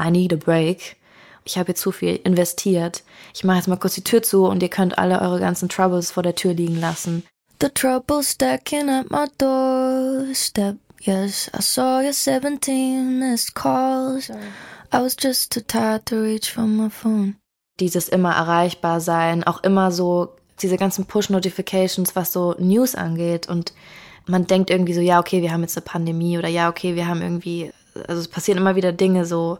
I 0.00 0.10
need 0.10 0.32
a 0.32 0.36
break. 0.36 0.96
Ich 1.44 1.58
habe 1.58 1.68
jetzt 1.68 1.80
zu 1.80 1.92
viel 1.92 2.16
investiert. 2.24 3.02
Ich 3.34 3.44
mache 3.44 3.58
jetzt 3.58 3.68
mal 3.68 3.76
kurz 3.76 3.94
die 3.94 4.04
Tür 4.04 4.22
zu 4.22 4.46
und 4.46 4.62
ihr 4.62 4.68
könnt 4.68 4.98
alle 4.98 5.20
eure 5.20 5.40
ganzen 5.40 5.68
Troubles 5.68 6.10
vor 6.10 6.22
der 6.22 6.34
Tür 6.34 6.54
liegen 6.54 6.80
lassen. 6.80 7.24
The 7.60 7.68
trouble 7.68 8.22
stacking 8.22 8.88
at 8.88 9.10
my 9.10 9.26
doorstep. 9.38 10.76
Yes, 11.00 11.50
I 11.54 11.62
saw 11.62 12.00
your 12.00 12.12
17 12.12 13.18
missed 13.18 13.54
calls. 13.54 14.30
I 14.92 15.00
was 15.00 15.16
just 15.20 15.52
too 15.52 15.60
tired 15.60 16.06
to 16.06 16.16
reach 16.16 16.50
for 16.50 16.62
my 16.62 16.88
phone. 16.90 17.36
Dieses 17.78 18.08
immer 18.08 18.34
erreichbar 18.34 19.00
sein, 19.00 19.44
auch 19.44 19.62
immer 19.62 19.92
so 19.92 20.36
diese 20.60 20.76
ganzen 20.76 21.06
Push-Notifications, 21.06 22.16
was 22.16 22.32
so 22.32 22.54
News 22.58 22.94
angeht. 22.96 23.48
Und 23.48 23.72
man 24.26 24.46
denkt 24.46 24.70
irgendwie 24.70 24.94
so, 24.94 25.00
ja, 25.00 25.20
okay, 25.20 25.42
wir 25.42 25.52
haben 25.52 25.62
jetzt 25.62 25.76
eine 25.76 25.84
Pandemie 25.84 26.38
oder 26.38 26.48
ja, 26.48 26.68
okay, 26.68 26.96
wir 26.96 27.06
haben 27.06 27.22
irgendwie, 27.22 27.72
also 28.08 28.20
es 28.20 28.28
passieren 28.28 28.58
immer 28.58 28.74
wieder 28.74 28.92
Dinge 28.92 29.24
so. 29.24 29.58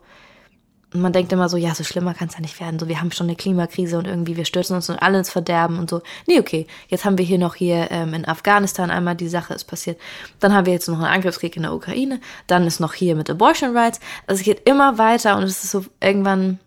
Und 0.95 1.03
man 1.03 1.13
denkt 1.13 1.33
immer 1.33 1.51
so, 1.51 1.59
ja, 1.59 1.75
so 1.75 1.85
schlimmer 1.85 2.15
kann 2.15 2.29
es 2.29 2.35
ja 2.35 2.41
nicht 2.41 2.59
werden. 2.61 2.79
So, 2.79 2.89
wir 2.89 3.01
haben 3.01 3.13
schon 3.13 3.27
eine 3.27 3.37
Klimakrise 3.37 3.99
und 3.99 4.07
irgendwie 4.07 4.37
wir 4.37 4.47
stürzen 4.47 4.75
uns 4.75 4.89
alle 4.89 5.19
ins 5.19 5.29
Verderben 5.31 5.79
und 5.79 5.91
so. 5.91 6.01
Nee, 6.27 6.41
okay, 6.41 6.67
jetzt 6.89 7.05
haben 7.05 7.19
wir 7.19 7.27
hier 7.27 7.39
noch 7.39 7.55
hier 7.55 7.91
ähm, 7.91 8.15
in 8.15 8.27
Afghanistan 8.27 8.91
einmal 8.91 9.15
die 9.15 9.29
Sache 9.29 9.53
ist 9.53 9.65
passiert. 9.65 10.01
Dann 10.41 10.55
haben 10.55 10.65
wir 10.65 10.73
jetzt 10.73 10.89
noch 10.89 10.97
einen 10.97 11.05
Angriffskrieg 11.05 11.57
in 11.57 11.65
der 11.65 11.75
Ukraine. 11.75 12.21
Dann 12.47 12.67
ist 12.67 12.81
noch 12.81 12.95
hier 12.95 13.17
mit 13.17 13.29
Abortion 13.29 13.77
Rights. 13.77 14.01
Also 14.27 14.41
es 14.41 14.45
geht 14.45 14.67
immer 14.67 14.97
weiter 14.97 15.37
und 15.37 15.43
es 15.43 15.63
ist 15.63 15.73
so 15.73 15.85
irgendwann 16.01 16.59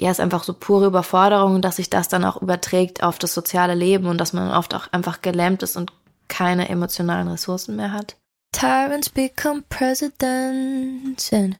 ja, 0.00 0.10
ist 0.10 0.20
einfach 0.20 0.42
so 0.42 0.52
pure 0.52 0.86
Überforderung, 0.86 1.62
dass 1.62 1.76
sich 1.76 1.88
das 1.88 2.08
dann 2.08 2.24
auch 2.24 2.42
überträgt 2.42 3.04
auf 3.04 3.20
das 3.20 3.34
soziale 3.34 3.74
Leben 3.74 4.06
und 4.06 4.18
dass 4.18 4.32
man 4.32 4.50
oft 4.50 4.74
auch 4.74 4.88
einfach 4.90 5.22
gelähmt 5.22 5.62
ist 5.62 5.76
und 5.76 5.92
keine 6.26 6.68
emotionalen 6.68 7.28
Ressourcen 7.28 7.76
mehr 7.76 7.92
hat. 7.92 8.16
Tyrants 8.52 9.08
become 9.08 9.62
presidents 9.68 11.32
and 11.32 11.56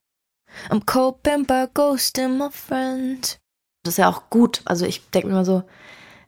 I'm 0.70 0.84
coping 0.84 1.44
by 1.46 1.66
ghosting 1.72 2.38
my 2.38 2.48
friends. 2.50 3.38
Das 3.84 3.94
ist 3.94 3.98
ja 3.98 4.08
auch 4.08 4.30
gut. 4.30 4.62
Also 4.64 4.86
ich 4.86 5.08
denke 5.10 5.28
mir 5.28 5.34
immer 5.34 5.44
so, 5.44 5.62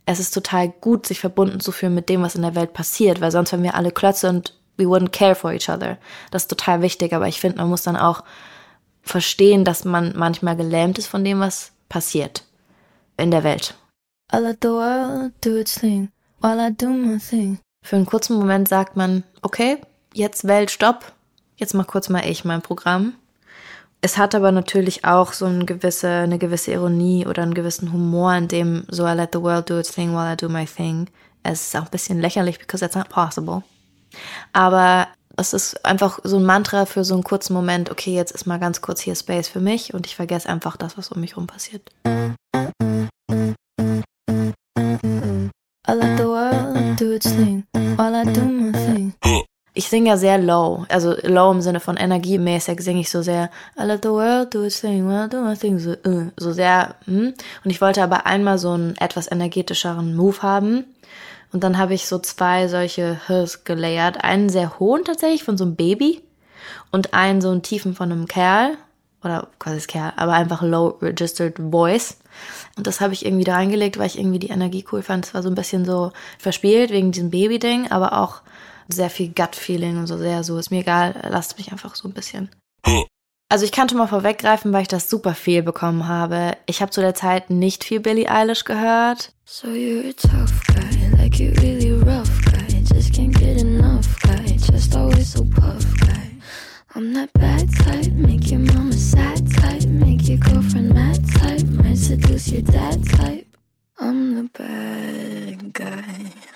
es 0.07 0.21
ist 0.21 0.33
total 0.33 0.69
gut, 0.69 1.07
sich 1.07 1.21
verbunden 1.21 1.61
zu 1.61 1.73
fühlen 1.73 1.95
mit 1.95 2.09
dem, 2.09 2.23
was 2.23 2.35
in 2.35 2.43
der 2.43 2.54
Welt 2.54 2.73
passiert, 2.73 3.21
weil 3.21 3.31
sonst 3.31 3.52
wären 3.52 3.62
wir 3.62 3.75
alle 3.75 3.93
Klötze 3.93 4.28
und 4.28 4.54
we 4.76 4.85
wouldn't 4.85 5.11
care 5.11 5.35
for 5.35 5.52
each 5.52 5.69
other. 5.69 5.99
Das 6.31 6.43
ist 6.43 6.49
total 6.49 6.83
wichtig, 6.83 7.12
aber 7.12 7.28
ich 7.28 7.40
finde, 7.40 7.59
man 7.59 7.69
muss 7.69 7.83
dann 7.83 7.97
auch 7.97 8.25
verstehen, 9.02 9.64
dass 9.64 9.85
man 9.85 10.12
manchmal 10.16 10.57
gelähmt 10.57 10.99
ist 10.99 11.07
von 11.07 11.25
dem, 11.25 11.40
was 11.40 11.73
passiert 11.88 12.45
in 13.16 13.31
der 13.31 13.45
Welt. 13.45 13.75
I 14.33 14.38
let 14.38 14.59
the 14.62 14.69
world 14.69 15.33
do 15.43 15.57
its 15.57 15.75
thing 15.75 16.11
while 16.40 16.59
I 16.59 16.73
do 16.73 16.88
my 16.88 17.19
thing. 17.19 17.59
Für 17.85 17.97
einen 17.97 18.07
kurzen 18.07 18.37
Moment 18.37 18.69
sagt 18.69 18.97
man, 18.97 19.25
okay, 19.43 19.78
jetzt 20.14 20.47
Welt, 20.47 20.71
stopp, 20.71 21.12
jetzt 21.57 21.75
mach 21.75 21.87
kurz 21.87 22.09
mal 22.09 22.26
ich 22.26 22.45
mein 22.45 22.62
Programm. 22.62 23.14
Es 24.05 24.19
hat 24.19 24.35
aber 24.35 24.53
natürlich 24.53 25.07
auch 25.07 25.33
so 25.33 25.47
eine 25.47 25.65
gewisse, 25.65 26.11
eine 26.11 26.37
gewisse 26.37 26.73
Ironie 26.73 27.27
oder 27.27 27.43
einen 27.43 27.55
gewissen 27.55 27.91
Humor, 27.91 28.35
in 28.35 28.49
dem 28.49 28.85
so 28.89 29.07
I 29.07 29.15
let 29.15 29.31
the 29.33 29.41
world 29.41 29.71
do 29.71 29.79
its 29.79 29.95
thing 29.95 30.13
while 30.13 30.31
I 30.31 30.37
do 30.37 30.51
my 30.51 30.67
thing. 30.67 31.09
Es 31.43 31.69
ist 31.69 31.75
auch 31.75 31.87
ein 31.87 31.91
bisschen 31.91 32.21
lächerlich, 32.21 32.59
because 32.59 32.85
that's 32.85 32.97
not 32.97 33.09
possible. 33.09 33.63
Aber 34.53 35.09
es 35.39 35.55
ist 35.55 35.83
einfach 35.87 36.19
so 36.23 36.37
ein 36.37 36.45
Mantra 36.45 36.85
für 36.85 37.03
so 37.03 37.15
einen 37.15 37.25
kurzen 37.25 37.55
Moment, 37.55 37.91
okay, 37.91 38.15
jetzt 38.15 38.33
ist 38.33 38.45
mal 38.45 38.59
ganz 38.59 38.83
kurz 38.83 39.01
hier 39.01 39.15
Space 39.15 39.49
für 39.49 39.61
mich 39.61 39.95
und 39.95 40.05
ich 40.05 40.17
vergesse 40.17 40.51
einfach 40.51 40.77
das, 40.77 40.99
was 40.99 41.09
um 41.09 41.23
mich 41.23 41.39
rum 41.39 41.47
passiert. 41.47 41.91
I 42.07 42.35
let 45.89 46.19
the 46.19 46.27
world 46.27 47.01
do 47.01 47.15
its 47.15 47.35
thing 47.35 47.65
while 47.97 48.15
I 48.15 48.25
do 48.31 48.43
my 48.43 48.71
thing. 48.71 49.15
Ich 49.76 49.88
singe 49.88 50.11
ja 50.11 50.16
sehr 50.16 50.38
low, 50.38 50.87
also 50.88 51.14
low 51.23 51.50
im 51.50 51.61
Sinne 51.61 51.81
von 51.81 51.97
energiemäßig 51.97 52.81
singe 52.81 53.00
ich 53.00 53.11
so 53.11 53.23
sehr 53.23 53.50
I 53.78 53.83
let 53.83 54.04
the 54.04 54.11
world 54.11 54.54
do 54.54 54.64
its 54.64 54.81
thing 54.81 55.11
I 55.11 55.28
do 55.28 55.43
my 55.43 55.57
thing, 55.57 55.78
so, 55.81 55.97
uh, 56.07 56.31
so 56.37 56.52
sehr. 56.52 56.95
Hm. 57.07 57.35
Und 57.64 57.71
ich 57.71 57.81
wollte 57.81 58.02
aber 58.02 58.25
einmal 58.26 58.59
so 58.59 58.71
einen 58.71 58.97
etwas 58.99 59.31
energetischeren 59.31 60.14
Move 60.14 60.43
haben 60.43 60.85
und 61.54 61.62
dann 61.62 61.78
habe 61.78 61.95
ich 61.95 62.09
so 62.09 62.19
zwei 62.19 62.66
solche 62.66 63.21
Hs 63.28 63.62
gelayert. 63.62 64.25
Einen 64.25 64.49
sehr 64.49 64.81
hohen 64.81 65.04
tatsächlich 65.04 65.45
von 65.45 65.57
so 65.57 65.64
einem 65.64 65.76
Baby 65.76 66.21
und 66.90 67.14
einen 67.14 67.40
so 67.40 67.50
einen 67.50 67.62
tiefen 67.62 67.95
von 67.95 68.11
einem 68.11 68.26
Kerl. 68.26 68.76
Oder 69.23 69.47
quasi 69.61 69.76
das 69.76 69.87
Kerl, 69.87 70.12
aber 70.16 70.33
einfach 70.33 70.62
low 70.62 70.99
registered 71.00 71.57
voice. 71.71 72.19
Und 72.76 72.88
das 72.88 73.00
habe 73.00 73.14
ich 73.14 73.25
irgendwie 73.25 73.45
da 73.45 73.54
reingelegt, 73.54 73.99
weil 73.99 74.09
ich 74.09 74.19
irgendwie 74.19 74.40
die 74.40 74.50
Energie 74.50 74.85
cool 74.90 75.02
fand. 75.02 75.26
Es 75.26 75.33
war 75.33 75.45
so 75.45 75.49
ein 75.49 75.54
bisschen 75.54 75.85
so 75.85 76.11
verspielt 76.40 76.90
wegen 76.90 77.12
diesem 77.12 77.31
Baby-Ding, 77.31 77.88
aber 77.90 78.21
auch 78.21 78.43
sehr 78.88 79.11
viel 79.11 79.29
Gut-Feeling 79.29 79.99
und 79.99 80.07
so 80.07 80.19
sehr 80.19 80.45
so, 80.45 80.59
ist 80.59 80.71
mir 80.71 80.81
egal, 80.81 81.14
lasst 81.31 81.59
mich 81.59 81.73
einfach 81.73 81.95
so 81.95 82.09
ein 82.09 82.14
bisschen. 82.14 82.50
Also 83.49 83.64
ich 83.64 83.73
kann 83.73 83.88
schon 83.88 83.99
mal 83.99 84.09
vorweggreifen, 84.09 84.73
weil 84.73 84.83
ich 84.83 84.88
das 84.88 85.09
super 85.09 85.35
viel 85.35 85.62
bekommen 85.62 86.09
habe. 86.09 86.57
Ich 86.67 86.81
habe 86.81 86.91
zu 86.91 87.00
der 87.00 87.14
Zeit 87.14 87.50
nicht 87.50 87.85
viel 87.85 88.00
Billie 88.00 88.29
Eilish 88.29 88.64
gehört. 88.64 89.33
So 89.45 89.69
you're 89.69 90.09
a 90.09 90.12
tough 90.12 90.53
guy, 90.69 91.23
like 91.23 91.38
you 91.38 91.53
really 91.61 91.93
rough 91.93 92.31
guy. 92.47 92.83
Just 92.93 93.12
can't 93.14 93.35
get 93.38 93.61
enough 93.61 94.07
guy, 94.23 94.57
just 94.57 94.97
always 94.97 95.33
so 95.33 95.45
puff 95.45 95.85
guy. 96.00 96.31
I'm 96.95 97.12
that 97.14 97.33
bad 97.33 97.69
type, 97.85 98.12
make 98.12 98.50
your 98.50 98.61
mama 98.61 98.93
sad 98.93 99.50
type, 99.53 99.85
make 99.87 100.29
your 100.29 100.38
girlfriend 100.38 100.95
mad 100.95 101.21
type, 101.35 101.67
might 101.67 101.99
seduce 101.99 102.49
your 102.53 102.62
dad 102.62 103.05
type. 103.09 103.47
I'm 103.99 104.35
the 104.37 104.49
bad 104.53 105.73
guy. 105.73 106.54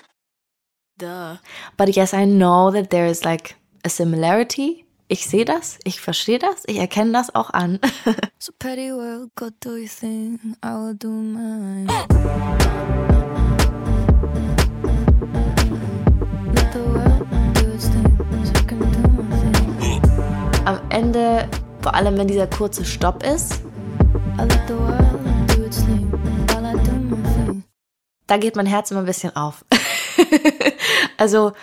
Duh. 0.99 1.37
But 1.77 1.95
yes, 1.95 2.13
I 2.13 2.25
know 2.25 2.71
that 2.71 2.91
there 2.91 3.07
is 3.07 3.23
like 3.25 3.55
a 3.83 3.89
similarity 3.89 4.85
ich 5.11 5.25
sehe 5.25 5.43
das, 5.43 5.79
ich 5.85 6.01
verstehe 6.01 6.37
das, 6.37 6.65
ich 6.67 6.77
erkenne 6.77 7.11
das 7.13 7.33
auch 7.33 7.49
an. 7.49 7.79
so 8.37 8.51
petty 8.59 8.91
world, 8.91 9.31
go 9.35 9.49
do 9.59 9.71
your 9.71 9.87
thing, 9.87 10.39
I 10.63 10.75
will 10.75 10.93
do 10.93 11.09
mine. 11.09 11.87
Am 20.65 20.79
Ende, 20.89 21.49
vor 21.81 21.95
allem 21.95 22.15
wenn 22.15 22.27
dieser 22.27 22.45
kurze 22.45 22.85
Stopp 22.85 23.23
ist, 23.23 23.61
da 28.27 28.37
geht 28.37 28.55
mein 28.55 28.67
Herz 28.67 28.91
immer 28.91 28.99
ein 28.99 29.07
bisschen 29.07 29.35
auf. 29.35 29.65
also 31.17 31.53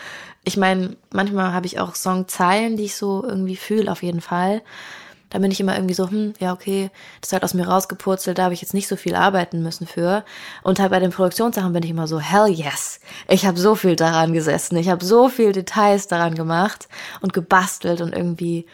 ich 0.44 0.56
meine, 0.56 0.96
manchmal 1.12 1.52
habe 1.52 1.66
ich 1.66 1.80
auch 1.80 1.94
Songzeilen, 1.94 2.76
die 2.76 2.84
ich 2.84 2.94
so 2.94 3.24
irgendwie 3.24 3.56
fühle, 3.56 3.90
auf 3.90 4.02
jeden 4.02 4.20
Fall. 4.20 4.62
Da 5.28 5.40
bin 5.40 5.50
ich 5.50 5.58
immer 5.58 5.74
irgendwie 5.74 5.94
so, 5.94 6.08
hm, 6.08 6.34
ja, 6.38 6.52
okay, 6.52 6.88
das 7.20 7.32
halt 7.32 7.42
aus 7.42 7.52
mir 7.52 7.66
rausgepurzelt, 7.66 8.38
da 8.38 8.44
habe 8.44 8.54
ich 8.54 8.62
jetzt 8.62 8.74
nicht 8.74 8.86
so 8.86 8.94
viel 8.94 9.16
arbeiten 9.16 9.60
müssen 9.60 9.88
für. 9.88 10.24
Und 10.62 10.78
halt 10.78 10.92
bei 10.92 11.00
den 11.00 11.10
Produktionssachen 11.10 11.72
bin 11.72 11.82
ich 11.82 11.90
immer 11.90 12.06
so, 12.06 12.20
hell 12.20 12.48
yes. 12.48 13.00
Ich 13.26 13.44
habe 13.44 13.58
so 13.58 13.74
viel 13.74 13.96
daran 13.96 14.32
gesessen, 14.32 14.76
ich 14.76 14.88
habe 14.88 15.04
so 15.04 15.28
viel 15.28 15.50
Details 15.50 16.06
daran 16.06 16.36
gemacht 16.36 16.88
und 17.20 17.32
gebastelt 17.32 18.00
und 18.00 18.14
irgendwie 18.14 18.66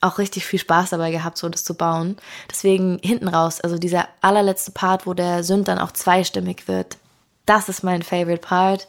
auch 0.00 0.18
richtig 0.18 0.44
viel 0.44 0.58
Spaß 0.58 0.90
dabei 0.90 1.12
gehabt, 1.12 1.38
so 1.38 1.48
das 1.48 1.62
zu 1.62 1.74
bauen. 1.74 2.16
Deswegen 2.50 2.98
hinten 3.02 3.28
raus, 3.28 3.60
also 3.60 3.78
dieser 3.78 4.08
allerletzte 4.20 4.72
Part, 4.72 5.06
wo 5.06 5.14
der 5.14 5.44
Sünd 5.44 5.68
dann 5.68 5.78
auch 5.78 5.92
zweistimmig 5.92 6.66
wird, 6.66 6.98
das 7.46 7.68
ist 7.68 7.84
mein 7.84 8.02
Favorite 8.02 8.40
Part 8.40 8.88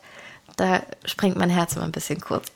da 0.58 0.82
springt 1.04 1.38
mein 1.38 1.50
Herz 1.50 1.76
immer 1.76 1.86
ein 1.86 1.92
bisschen 1.92 2.22
kurz. 2.22 2.52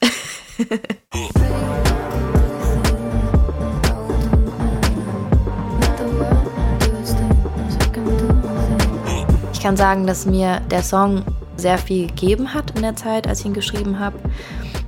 ich 9.52 9.60
kann 9.60 9.76
sagen, 9.76 10.06
dass 10.06 10.26
mir 10.26 10.60
der 10.70 10.82
Song 10.82 11.24
sehr 11.56 11.78
viel 11.78 12.06
gegeben 12.06 12.54
hat 12.54 12.70
in 12.76 12.82
der 12.82 12.96
Zeit, 12.96 13.26
als 13.26 13.40
ich 13.40 13.46
ihn 13.46 13.54
geschrieben 13.54 13.98
habe. 13.98 14.18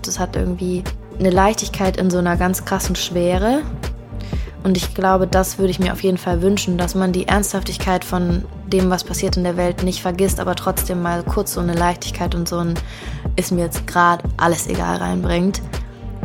Das 0.03 0.19
hat 0.19 0.37
irgendwie 0.37 0.83
eine 1.19 1.31
Leichtigkeit 1.31 1.97
in 1.99 2.11
so 2.11 2.19
einer 2.19 2.37
ganz 2.37 2.65
krassen 2.65 2.97
Schwere. 2.97 3.63
Und 4.63 4.77
ich 4.77 4.95
glaube, 4.95 5.27
das 5.27 5.59
würde 5.59 5.71
ich 5.71 5.81
mir 5.81 5.93
auf 5.93 6.03
jeden 6.03 6.19
Fall 6.19 6.41
wünschen, 6.41 6.79
dass 6.79 6.95
man 6.95 7.13
die 7.13 7.27
Ernsthaftigkeit 7.27 8.05
von 8.05 8.45
dem, 8.67 8.91
was 8.91 9.03
passiert 9.03 9.37
in 9.37 9.45
der 9.45 9.57
Welt, 9.57 9.83
nicht 9.83 10.03
vergisst, 10.03 10.39
aber 10.39 10.55
trotzdem 10.55 11.03
mal 11.03 11.23
kurz 11.25 11.55
so 11.55 11.61
eine 11.61 11.75
Leichtigkeit 11.75 12.35
und 12.35 12.49
so 12.49 12.59
ein 12.59 12.75
ist 13.37 13.51
mir 13.51 13.65
jetzt 13.65 13.87
gerade 13.87 14.25
alles 14.37 14.69
egal 14.69 14.99
reinbringt, 14.99 15.61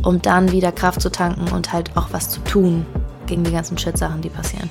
um 0.04 0.22
dann 0.22 0.52
wieder 0.52 0.72
Kraft 0.72 1.02
zu 1.02 1.10
tanken 1.10 1.52
und 1.52 1.74
halt 1.74 1.96
auch 1.96 2.08
was 2.12 2.30
zu 2.30 2.40
tun 2.42 2.86
gegen 3.26 3.44
die 3.44 3.52
ganzen 3.52 3.78
Shit-Sachen, 3.78 4.22
die 4.22 4.30
passieren. 4.30 4.70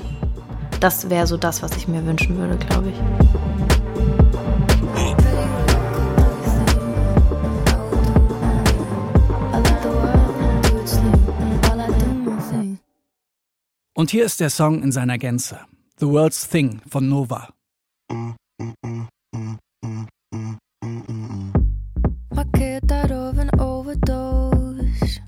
Das 0.81 1.11
wäre 1.11 1.27
so 1.27 1.37
das, 1.37 1.63
was 1.63 1.77
ich 1.77 1.89
mir 1.89 2.05
wünschen 2.07 2.37
würde, 2.39 2.57
glaube 2.57 2.91
ich. 2.91 3.86
Und 13.97 14.11
hier 14.11 14.27
ist 14.27 14.41
der 14.41 14.51
Song 14.51 14.83
in 14.83 14.93
seiner 14.93 15.17
Gänze. 15.17 15.59
The 15.99 16.07
World's 16.07 16.47
Thing 16.47 16.83
von 16.87 17.09
Nova. 17.09 17.49
My 22.31 22.45
kid 22.53 22.87
died 22.87 23.11
of 23.11 23.39
an 23.39 23.49
overdose. 23.59 25.23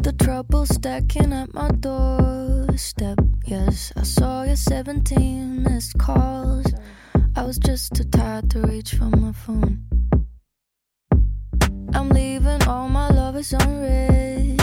The 0.00 0.12
trouble 0.12 0.64
stacking 0.66 1.32
at 1.32 1.52
my 1.54 1.72
doorstep. 1.80 3.18
Yes, 3.46 3.92
I 3.96 4.04
saw 4.04 4.44
your 4.44 4.54
17 4.54 5.64
missed 5.64 5.98
calls. 5.98 6.72
I 7.34 7.42
was 7.42 7.58
just 7.58 7.96
too 7.96 8.04
tired 8.04 8.48
to 8.50 8.60
reach 8.60 8.94
for 8.94 9.10
my 9.10 9.32
phone. 9.32 9.82
I'm 11.92 12.10
leaving 12.10 12.62
all 12.68 12.88
my 12.88 13.08
lovers 13.10 13.52
on 13.52 13.80
red. 13.80 14.62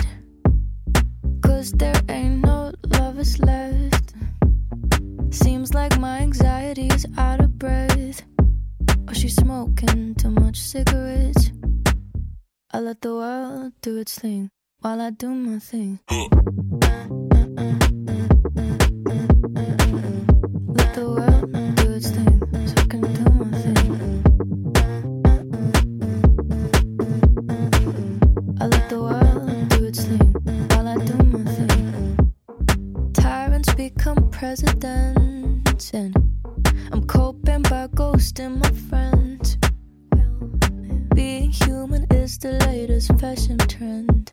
Cause 1.41 1.73
there 1.73 1.99
ain't 2.07 2.45
no 2.45 2.72
lovers 3.03 3.37
left. 3.39 4.13
Seems 5.29 5.73
like 5.73 5.99
my 5.99 6.19
anxiety's 6.19 7.05
out 7.17 7.41
of 7.41 7.59
breath. 7.59 8.23
Or 9.07 9.13
she's 9.13 9.35
smoking 9.35 10.15
too 10.15 10.31
much 10.31 10.57
cigarettes. 10.57 11.51
I 12.71 12.79
let 12.79 13.01
the 13.01 13.13
world 13.13 13.73
do 13.81 13.97
its 13.97 14.17
thing 14.17 14.51
while 14.79 15.01
I 15.01 15.09
do 15.09 15.29
my 15.29 15.59
thing. 15.59 15.99
And 35.93 36.15
I'm 36.91 37.05
coping 37.05 37.61
by 37.63 37.87
ghosting 37.87 38.59
my 38.59 38.71
friends. 38.89 39.57
Being 41.13 41.51
human 41.51 42.05
is 42.11 42.37
the 42.39 42.53
latest 42.67 43.13
fashion 43.19 43.57
trend. 43.57 44.31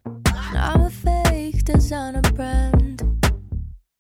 I'm 0.55 0.83
a 0.83 0.91
fake 0.91 1.65
designer 1.65 2.23
brand. 2.23 3.03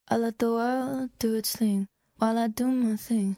I 0.09 0.17
let 0.17 0.39
the 0.39 0.51
world 0.51 1.11
do 1.19 1.35
its 1.35 1.55
thing 1.55 1.89
while 2.17 2.39
I 2.39 2.49
do 2.49 2.67
my 2.67 2.97
thing. 2.97 3.37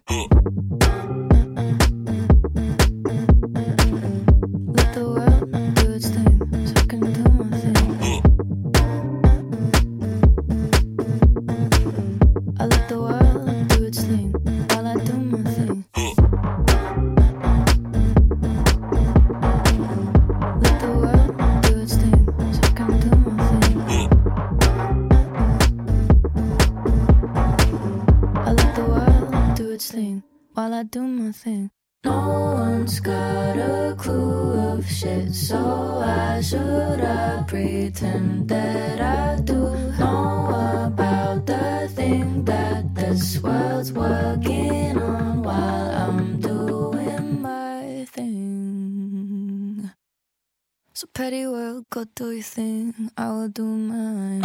I 29.90 30.84
do 30.84 31.02
my 31.02 31.32
thing. 31.32 31.70
No 32.04 32.54
one's 32.54 33.00
got 33.00 33.56
a 33.58 33.96
clue 33.98 34.78
of 34.78 34.86
shit, 34.88 35.34
so 35.34 35.58
why 35.98 36.40
should 36.40 37.00
I 37.00 37.42
pretend 37.48 38.48
that 38.48 39.00
I 39.00 39.40
do 39.40 39.74
know 39.98 40.86
about 40.86 41.46
the 41.46 41.88
thing 41.92 42.44
that 42.44 42.94
this 42.94 43.42
world's 43.42 43.92
working 43.92 45.02
on 45.02 45.42
while 45.42 45.90
I'm 45.90 46.40
doing 46.40 47.42
my 47.42 48.04
thing? 48.12 49.90
So 50.94 51.08
petty 51.12 51.44
world, 51.48 51.86
go 51.90 52.04
do 52.14 52.30
your 52.30 52.42
thing, 52.42 53.10
I 53.16 53.30
will 53.30 53.48
do 53.48 53.64
mine. 53.64 54.42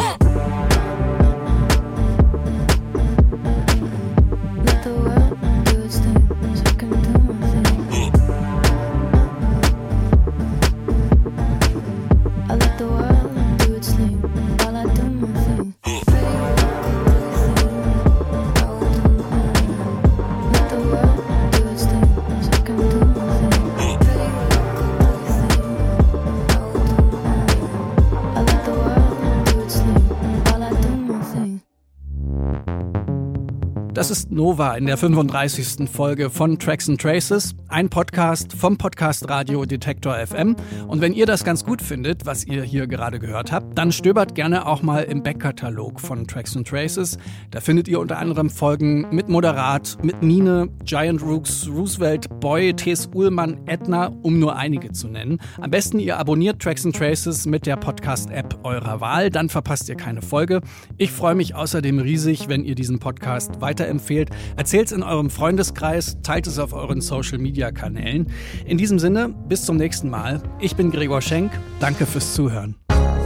Ist 34.10 34.27
Nova 34.38 34.74
in 34.76 34.86
der 34.86 34.96
35. 34.96 35.90
Folge 35.90 36.30
von 36.30 36.60
Tracks 36.60 36.88
and 36.88 37.00
Traces, 37.00 37.56
ein 37.66 37.88
Podcast 37.88 38.52
vom 38.52 38.78
Podcast 38.78 39.28
Radio 39.28 39.64
Detektor 39.64 40.14
FM. 40.14 40.54
Und 40.86 41.00
wenn 41.00 41.12
ihr 41.12 41.26
das 41.26 41.42
ganz 41.42 41.64
gut 41.64 41.82
findet, 41.82 42.24
was 42.24 42.46
ihr 42.46 42.62
hier 42.62 42.86
gerade 42.86 43.18
gehört 43.18 43.50
habt, 43.50 43.76
dann 43.76 43.90
stöbert 43.90 44.36
gerne 44.36 44.68
auch 44.68 44.80
mal 44.80 45.02
im 45.02 45.24
Backkatalog 45.24 45.98
von 45.98 46.24
Tracks 46.28 46.56
and 46.56 46.68
Traces. 46.68 47.18
Da 47.50 47.58
findet 47.58 47.88
ihr 47.88 47.98
unter 47.98 48.18
anderem 48.18 48.48
Folgen 48.48 49.08
mit 49.10 49.28
Moderat, 49.28 49.98
mit 50.04 50.22
Mine, 50.22 50.68
Giant 50.84 51.20
Rooks, 51.20 51.68
Roosevelt, 51.68 52.28
Boy, 52.38 52.74
T.S. 52.74 53.10
Ullmann, 53.12 53.58
Edna, 53.66 54.12
um 54.22 54.38
nur 54.38 54.54
einige 54.54 54.92
zu 54.92 55.08
nennen. 55.08 55.40
Am 55.60 55.72
besten 55.72 55.98
ihr 55.98 56.16
abonniert 56.16 56.62
Tracks 56.62 56.86
and 56.86 56.94
Traces 56.94 57.44
mit 57.44 57.66
der 57.66 57.74
Podcast-App 57.74 58.60
eurer 58.62 59.00
Wahl, 59.00 59.30
dann 59.30 59.48
verpasst 59.48 59.88
ihr 59.88 59.96
keine 59.96 60.22
Folge. 60.22 60.60
Ich 60.96 61.10
freue 61.10 61.34
mich 61.34 61.56
außerdem 61.56 61.98
riesig, 61.98 62.48
wenn 62.48 62.62
ihr 62.64 62.76
diesen 62.76 63.00
Podcast 63.00 63.60
weiterempfehlt. 63.60 64.27
Erzählt 64.56 64.86
es 64.86 64.92
in 64.92 65.02
eurem 65.02 65.30
Freundeskreis, 65.30 66.18
teilt 66.22 66.46
es 66.46 66.58
auf 66.58 66.72
euren 66.72 67.00
Social-Media-Kanälen. 67.00 68.30
In 68.66 68.78
diesem 68.78 68.98
Sinne, 68.98 69.28
bis 69.48 69.64
zum 69.64 69.76
nächsten 69.76 70.10
Mal. 70.10 70.42
Ich 70.60 70.76
bin 70.76 70.90
Gregor 70.90 71.22
Schenk. 71.22 71.52
Danke 71.80 72.06
fürs 72.06 72.34
Zuhören. 72.34 72.76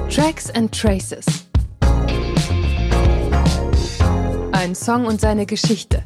Tracks 0.09 0.51
and 0.51 0.73
Traces. 0.73 1.25
Ein 4.53 4.75
Song 4.75 5.07
und 5.07 5.21
seine 5.21 5.47
Geschichte. 5.47 6.05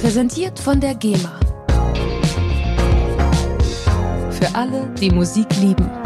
Präsentiert 0.00 0.58
von 0.58 0.80
der 0.80 0.94
GEMA. 0.94 1.40
Für 4.30 4.54
alle, 4.54 4.88
die 5.00 5.10
Musik 5.10 5.46
lieben. 5.60 6.05